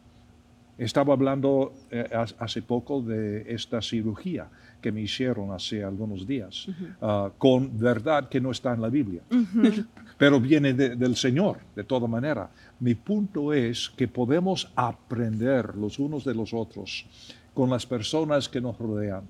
Estaba 0.77 1.13
hablando 1.13 1.73
eh, 1.91 2.10
hace 2.39 2.62
poco 2.62 3.01
de 3.01 3.53
esta 3.53 3.81
cirugía 3.81 4.47
que 4.81 4.93
me 4.93 5.01
hicieron 5.01 5.51
hace 5.51 5.84
algunos 5.84 6.25
días, 6.25 6.67
ah, 7.01 7.29
con 7.38 7.77
verdad 7.77 8.29
que 8.29 8.39
no 8.39 8.51
está 8.51 8.73
en 8.73 8.81
la 8.81 8.89
Biblia, 8.89 9.21
pero 10.17 10.39
viene 10.39 10.73
del 10.73 11.17
Señor, 11.17 11.60
de 11.75 11.84
toda 11.84 12.07
manera. 12.07 12.49
Mi 12.79 12.95
punto 12.95 13.51
es 13.51 13.89
que 13.89 14.07
podemos 14.07 14.71
aprender 14.73 15.75
los 15.75 15.99
unos 15.99 16.23
de 16.23 16.34
los 16.34 16.53
otros 16.53 17.05
con 17.53 17.69
las 17.69 17.86
personas 17.86 18.47
que 18.47 18.62
nos 18.62 18.77
rodean 18.77 19.23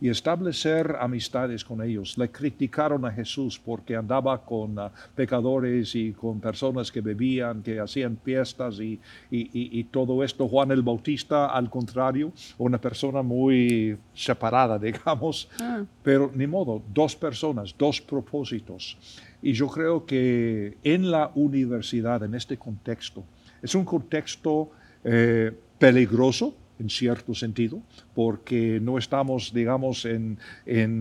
y 0.00 0.08
establecer 0.10 0.96
amistades 1.00 1.64
con 1.64 1.82
ellos. 1.82 2.18
Le 2.18 2.30
criticaron 2.30 3.04
a 3.04 3.10
Jesús 3.10 3.58
porque 3.58 3.96
andaba 3.96 4.44
con 4.44 4.78
ah, 4.78 4.92
pecadores 5.14 5.94
y 5.94 6.12
con 6.12 6.40
personas 6.40 6.92
que 6.92 7.00
bebían, 7.00 7.62
que 7.62 7.80
hacían 7.80 8.18
fiestas 8.22 8.78
y, 8.80 9.00
y, 9.30 9.84
todo 9.84 10.22
esto. 10.22 10.48
Juan 10.48 10.70
el 10.70 10.82
Bautista, 10.82 11.46
al 11.46 11.70
contrario, 11.70 12.32
una 12.58 12.78
persona 12.78 13.22
muy 13.22 13.96
separada, 14.14 14.78
digamos, 14.80 15.48
ah. 15.60 15.84
pero 16.02 16.30
ni 16.34 16.46
modo, 16.46 16.82
dos 16.92 17.16
personas, 17.16 17.74
dos 17.78 18.00
propósitos. 18.00 18.98
Y 19.42 19.52
yo 19.52 19.68
creo 19.68 20.04
que 20.04 20.76
en 20.82 21.10
la 21.10 21.30
universidad, 21.34 22.22
en 22.24 22.34
este 22.34 22.56
contexto, 22.56 23.24
es 23.62 23.74
un 23.74 23.84
contexto 23.84 24.70
eh, 25.04 25.52
peligroso, 25.78 26.54
en 26.78 26.90
cierto 26.90 27.34
sentido, 27.34 27.82
porque 28.14 28.78
no 28.80 28.98
estamos, 28.98 29.52
digamos, 29.52 30.04
en, 30.04 30.38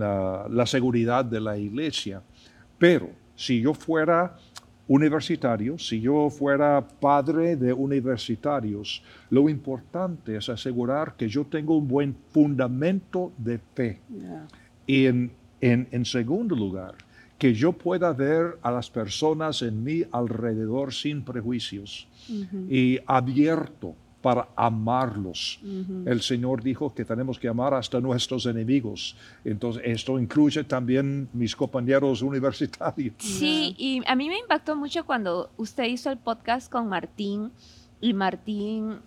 ah, 0.01 0.47
la 0.49 0.65
seguridad 0.65 1.25
de 1.25 1.41
la 1.41 1.57
iglesia. 1.57 2.21
Pero 2.77 3.09
si 3.35 3.61
yo 3.61 3.73
fuera 3.73 4.35
universitario, 4.87 5.77
si 5.77 5.99
yo 5.99 6.29
fuera 6.29 6.85
padre 6.87 7.55
de 7.55 7.73
universitarios, 7.73 9.03
lo 9.29 9.49
importante 9.49 10.37
es 10.37 10.49
asegurar 10.49 11.15
que 11.15 11.27
yo 11.27 11.45
tengo 11.45 11.77
un 11.77 11.87
buen 11.87 12.15
fundamento 12.29 13.31
de 13.37 13.59
fe. 13.73 13.99
Y 14.85 15.07
en, 15.07 15.31
en, 15.61 16.05
segundo 16.05 16.55
lugar, 16.55 16.95
que 17.37 17.53
yo 17.53 17.73
pueda 17.73 18.13
ver 18.13 18.57
a 18.61 18.71
las 18.71 18.89
personas 18.89 19.61
en 19.61 19.83
mi 19.83 20.03
alrededor 20.11 20.93
sin 20.93 21.23
prejuicios 21.23 22.07
y 22.69 22.99
abierto 23.05 23.95
para 24.25 24.47
amarlos. 24.55 25.59
El 26.03 26.19
Señor 26.19 26.63
dijo 26.63 26.91
que 26.91 27.05
tenemos 27.05 27.37
que 27.37 27.47
amar 27.47 27.75
hasta 27.75 28.01
nuestros 28.01 28.47
enemigos. 28.47 29.15
Entonces, 29.43 29.83
esto 29.85 30.17
incluye 30.17 30.63
también 30.63 31.29
mis 31.31 31.55
compañeros 31.55 32.23
universitarios. 32.23 33.13
Sí, 33.19 33.75
y 33.77 34.01
a 34.07 34.15
mí 34.15 34.27
me 34.27 34.39
impactó 34.39 34.75
mucho 34.75 35.05
cuando 35.05 35.51
usted 35.57 35.83
hizo 35.83 36.09
el 36.09 36.17
podcast 36.17 36.71
con 36.71 36.89
Martín 36.89 37.51
y 38.01 38.15
Martín 38.15 38.97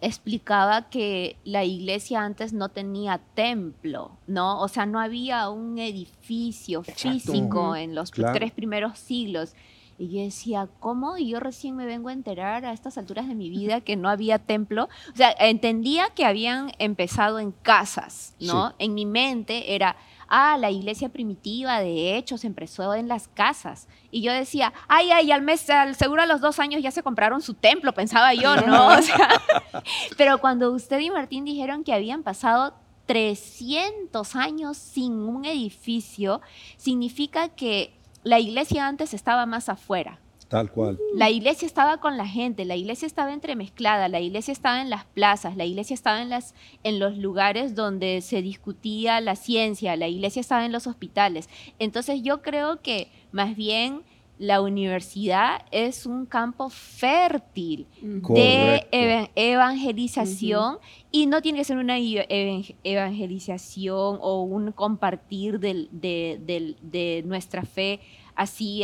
explicaba 0.00 0.90
que 0.90 1.38
la 1.42 1.64
iglesia 1.64 2.22
antes 2.22 2.52
no 2.52 2.68
tenía 2.68 3.20
templo, 3.34 4.12
¿no? 4.28 4.60
O 4.60 4.68
sea, 4.68 4.86
no 4.86 5.00
había 5.00 5.48
un 5.48 5.76
edificio 5.80 6.84
físico 6.84 7.74
en 7.74 7.96
los 7.96 8.12
tres 8.12 8.52
primeros 8.52 8.96
siglos. 8.96 9.56
Y 9.98 10.08
yo 10.08 10.22
decía, 10.22 10.68
¿cómo? 10.80 11.16
Y 11.16 11.28
yo 11.28 11.40
recién 11.40 11.76
me 11.76 11.86
vengo 11.86 12.08
a 12.08 12.12
enterar 12.12 12.64
a 12.64 12.72
estas 12.72 12.98
alturas 12.98 13.28
de 13.28 13.34
mi 13.34 13.48
vida 13.48 13.80
que 13.80 13.96
no 13.96 14.08
había 14.08 14.38
templo. 14.38 14.88
O 15.12 15.16
sea, 15.16 15.34
entendía 15.38 16.10
que 16.10 16.24
habían 16.24 16.72
empezado 16.78 17.38
en 17.38 17.52
casas, 17.52 18.34
¿no? 18.38 18.74
En 18.78 18.94
mi 18.94 19.06
mente 19.06 19.74
era, 19.74 19.96
ah, 20.28 20.56
la 20.58 20.70
iglesia 20.70 21.08
primitiva, 21.08 21.80
de 21.80 22.16
hecho, 22.16 22.36
se 22.36 22.46
empezó 22.46 22.94
en 22.94 23.08
las 23.08 23.28
casas. 23.28 23.88
Y 24.10 24.22
yo 24.22 24.32
decía, 24.32 24.72
ay, 24.88 25.10
ay, 25.10 25.32
al 25.32 25.42
mes, 25.42 25.68
al 25.70 25.94
seguro 25.94 26.22
a 26.22 26.26
los 26.26 26.40
dos 26.40 26.58
años 26.58 26.82
ya 26.82 26.90
se 26.90 27.02
compraron 27.02 27.40
su 27.40 27.54
templo, 27.54 27.92
pensaba 27.92 28.34
yo, 28.34 28.56
¿no? 28.56 28.88
O 28.88 29.02
sea, 29.02 29.28
pero 30.16 30.38
cuando 30.38 30.72
usted 30.72 31.00
y 31.00 31.10
Martín 31.10 31.44
dijeron 31.44 31.84
que 31.84 31.94
habían 31.94 32.22
pasado 32.22 32.74
300 33.06 34.36
años 34.36 34.76
sin 34.76 35.12
un 35.12 35.44
edificio, 35.44 36.40
significa 36.76 37.48
que 37.48 37.96
la 38.26 38.40
iglesia 38.40 38.88
antes 38.88 39.14
estaba 39.14 39.46
más 39.46 39.68
afuera. 39.68 40.18
Tal 40.48 40.72
cual. 40.72 40.98
La 41.14 41.30
iglesia 41.30 41.64
estaba 41.64 41.98
con 41.98 42.16
la 42.16 42.26
gente, 42.26 42.64
la 42.64 42.74
iglesia 42.74 43.06
estaba 43.06 43.32
entremezclada, 43.32 44.08
la 44.08 44.18
iglesia 44.18 44.50
estaba 44.50 44.80
en 44.80 44.90
las 44.90 45.04
plazas, 45.04 45.56
la 45.56 45.64
iglesia 45.64 45.94
estaba 45.94 46.20
en, 46.20 46.28
las, 46.28 46.54
en 46.82 46.98
los 46.98 47.16
lugares 47.18 47.76
donde 47.76 48.20
se 48.22 48.42
discutía 48.42 49.20
la 49.20 49.36
ciencia, 49.36 49.96
la 49.96 50.08
iglesia 50.08 50.40
estaba 50.40 50.64
en 50.64 50.72
los 50.72 50.88
hospitales. 50.88 51.48
Entonces 51.78 52.22
yo 52.22 52.42
creo 52.42 52.82
que 52.82 53.12
más 53.30 53.54
bien 53.54 54.02
la 54.38 54.60
universidad 54.60 55.62
es 55.70 56.04
un 56.04 56.26
campo 56.26 56.68
fértil 56.68 57.86
de 58.02 59.30
evangelización 59.34 60.78
y 61.10 61.26
no 61.26 61.40
tiene 61.40 61.58
que 61.58 61.64
ser 61.64 61.78
una 61.78 61.96
evangelización 61.98 64.18
o 64.20 64.42
un 64.42 64.72
compartir 64.72 65.58
de, 65.58 67.22
nuestra 67.24 67.62
fe 67.62 68.00
así 68.34 68.82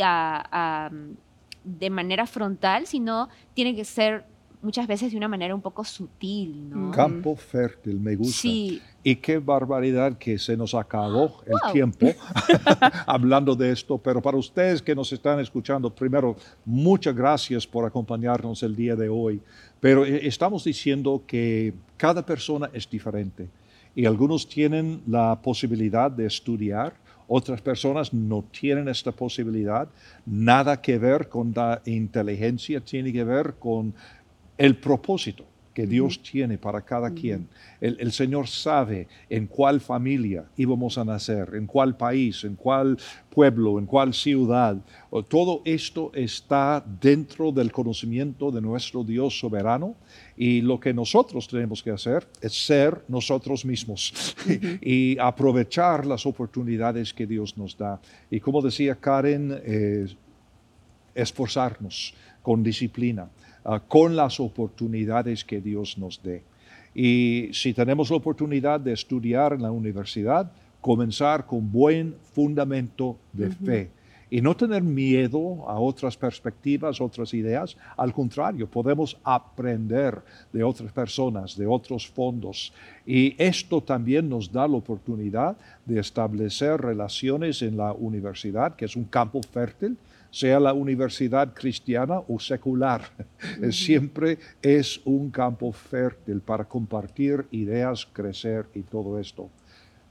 de 1.63 1.89
manera 1.89 2.25
frontal, 2.25 2.87
sino 2.87 3.29
tiene 3.53 3.75
que 3.75 3.85
ser 3.85 4.25
muchas 4.63 4.87
veces 4.87 5.11
de 5.11 5.17
una 5.17 5.27
manera 5.27 5.53
un 5.53 5.61
poco 5.61 5.83
sutil, 5.83 6.69
¿no? 6.69 6.91
Campo 6.91 7.35
fértil, 7.35 7.99
me 7.99 8.15
gusta. 8.15 8.41
Sí. 8.41 8.81
Y 9.03 9.17
qué 9.17 9.37
barbaridad 9.37 10.17
que 10.17 10.39
se 10.39 10.55
nos 10.55 10.73
acabó 10.73 11.43
el 11.45 11.71
tiempo 11.73 12.07
hablando 13.05 13.55
de 13.55 13.71
esto, 13.71 13.97
pero 13.97 14.21
para 14.21 14.37
ustedes 14.37 14.81
que 14.81 14.95
nos 14.95 15.11
están 15.11 15.39
escuchando, 15.39 15.93
primero, 15.93 16.37
muchas 16.65 17.13
gracias 17.13 17.67
por 17.67 17.85
acompañarnos 17.85 18.63
el 18.63 18.75
día 18.75 18.95
de 18.95 19.09
hoy, 19.09 19.41
pero 19.79 20.05
eh, 20.05 20.25
estamos 20.25 20.63
diciendo 20.63 21.21
que 21.27 21.73
cada 21.97 22.25
persona 22.25 22.69
es 22.73 22.89
diferente 22.89 23.49
y 23.95 24.05
algunos 24.05 24.47
tienen 24.47 25.01
la 25.05 25.39
posibilidad 25.41 26.09
de 26.09 26.25
estudiar, 26.25 26.93
otras 27.27 27.61
personas 27.61 28.13
no 28.13 28.43
tienen 28.43 28.87
esta 28.87 29.11
posibilidad, 29.11 29.87
nada 30.25 30.81
que 30.81 30.97
ver 30.97 31.29
con 31.29 31.53
la 31.55 31.81
inteligencia, 31.85 32.81
tiene 32.81 33.11
que 33.13 33.23
ver 33.23 33.55
con 33.59 33.93
el 34.57 34.77
propósito 34.77 35.45
que 35.73 35.87
Dios 35.87 36.21
tiene 36.21 36.57
para 36.57 36.81
cada 36.81 37.09
quien. 37.11 37.47
El, 37.81 38.11
Señor 38.11 38.47
sabe 38.47 39.07
en 39.29 39.47
cuál 39.47 39.81
familia 39.81 40.45
íbamos 40.55 40.97
a 40.97 41.03
nacer, 41.03 41.55
en 41.55 41.65
cuál 41.65 41.97
país, 41.97 42.43
en 42.43 42.55
cuál 42.55 42.97
pueblo, 43.29 43.79
en 43.79 43.85
cuál 43.85 44.13
ciudad. 44.13 44.77
Todo 45.27 45.61
esto 45.65 46.11
está 46.13 46.83
dentro 47.01 47.51
del 47.51 47.71
conocimiento 47.71 48.51
de 48.51 48.61
nuestro 48.61 49.03
Dios 49.03 49.39
soberano 49.39 49.95
y 50.37 50.61
lo 50.61 50.79
que 50.79 50.93
nosotros 50.93 51.47
tenemos 51.47 51.81
que 51.81 51.91
hacer 51.91 52.27
es 52.39 52.65
ser 52.65 53.03
nosotros 53.07 53.65
mismos 53.65 54.35
y 54.81 55.17
aprovechar 55.17 56.05
las 56.05 56.25
oportunidades 56.25 57.13
que 57.13 57.25
Dios 57.25 57.57
nos 57.57 57.77
da. 57.77 57.99
Y 58.29 58.39
como 58.39 58.61
decía 58.61 58.95
Karen, 58.95 59.59
eh, 59.65 60.07
esforzarnos 61.15 62.13
con 62.41 62.63
disciplina 62.63 63.29
Ah, 63.65 63.79
con 63.79 64.15
las 64.15 64.39
oportunidades 64.41 65.45
que 65.45 65.61
Dios 65.61 65.97
nos 65.97 66.21
dé. 66.21 66.43
Y 66.93 67.49
si 67.53 67.73
tenemos 67.73 68.09
la 68.09 68.17
oportunidad 68.17 68.79
de 68.79 68.91
estudiar 68.91 69.53
en 69.53 69.61
la 69.61 69.71
universidad, 69.71 70.51
comenzar 70.81 71.45
con 71.45 71.71
buen 71.71 72.15
fundamento 72.33 73.17
de 73.31 73.49
fe 73.49 73.89
y 74.29 74.41
no 74.41 74.53
tener 74.53 74.83
miedo 74.83 75.63
a 75.69 75.79
otras 75.79 76.17
perspectivas, 76.17 76.99
otras 76.99 77.33
ideas. 77.33 77.77
Al 77.95 78.11
contrario, 78.11 78.67
podemos 78.67 79.17
aprender 79.23 80.21
de 80.51 80.63
otras 80.63 80.91
personas, 80.91 81.55
de 81.55 81.65
otros 81.65 82.07
fondos. 82.07 82.73
Y 83.05 83.33
esto 83.41 83.79
también 83.79 84.27
nos 84.27 84.51
da 84.51 84.67
la 84.67 84.75
oportunidad 84.75 85.55
de 85.85 85.99
establecer 85.99 86.81
relaciones 86.81 87.61
en 87.61 87.77
la 87.77 87.93
universidad, 87.93 88.75
que 88.75 88.85
es 88.85 88.95
un 88.97 89.05
campo 89.05 89.39
fértil 89.41 89.97
sea 90.33 90.59
la 90.59 90.73
universidad 90.73 91.53
cristiana 91.53 92.23
o 92.27 92.39
secular. 92.39 93.03
Siempre 93.69 94.39
es 94.63 94.99
un 95.05 95.29
campo 95.29 95.71
fértil 95.71 96.41
para 96.41 96.65
compartir 96.65 97.45
ideas, 97.51 98.07
crecer 98.11 98.65
y 98.73 98.81
todo 98.81 99.19
esto. 99.19 99.51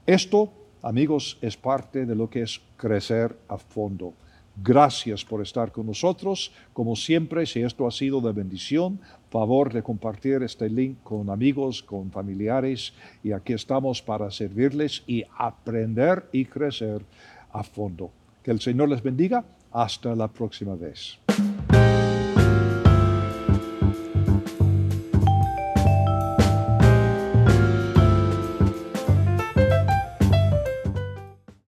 Esto, 0.07 0.53
amigos, 0.81 1.37
es 1.41 1.57
parte 1.57 2.05
de 2.05 2.15
lo 2.15 2.29
que 2.29 2.43
es 2.43 2.61
crecer 2.77 3.35
a 3.49 3.57
fondo. 3.57 4.13
Gracias 4.63 5.25
por 5.25 5.41
estar 5.41 5.73
con 5.73 5.87
nosotros. 5.87 6.53
Como 6.71 6.95
siempre, 6.95 7.45
si 7.45 7.61
esto 7.61 7.85
ha 7.85 7.91
sido 7.91 8.21
de 8.21 8.31
bendición, 8.31 9.01
favor 9.29 9.73
de 9.73 9.83
compartir 9.83 10.41
este 10.41 10.69
link 10.69 10.99
con 11.03 11.29
amigos, 11.31 11.83
con 11.83 12.11
familiares. 12.11 12.93
Y 13.25 13.33
aquí 13.33 13.51
estamos 13.51 14.01
para 14.01 14.31
servirles 14.31 15.03
y 15.05 15.25
aprender 15.37 16.29
y 16.31 16.45
crecer 16.45 17.01
a 17.51 17.61
fondo. 17.61 18.09
Que 18.41 18.51
el 18.51 18.61
Señor 18.61 18.87
les 18.87 19.03
bendiga 19.03 19.43
hasta 19.73 20.15
la 20.15 20.27
próxima 20.27 20.75
vez. 20.75 21.17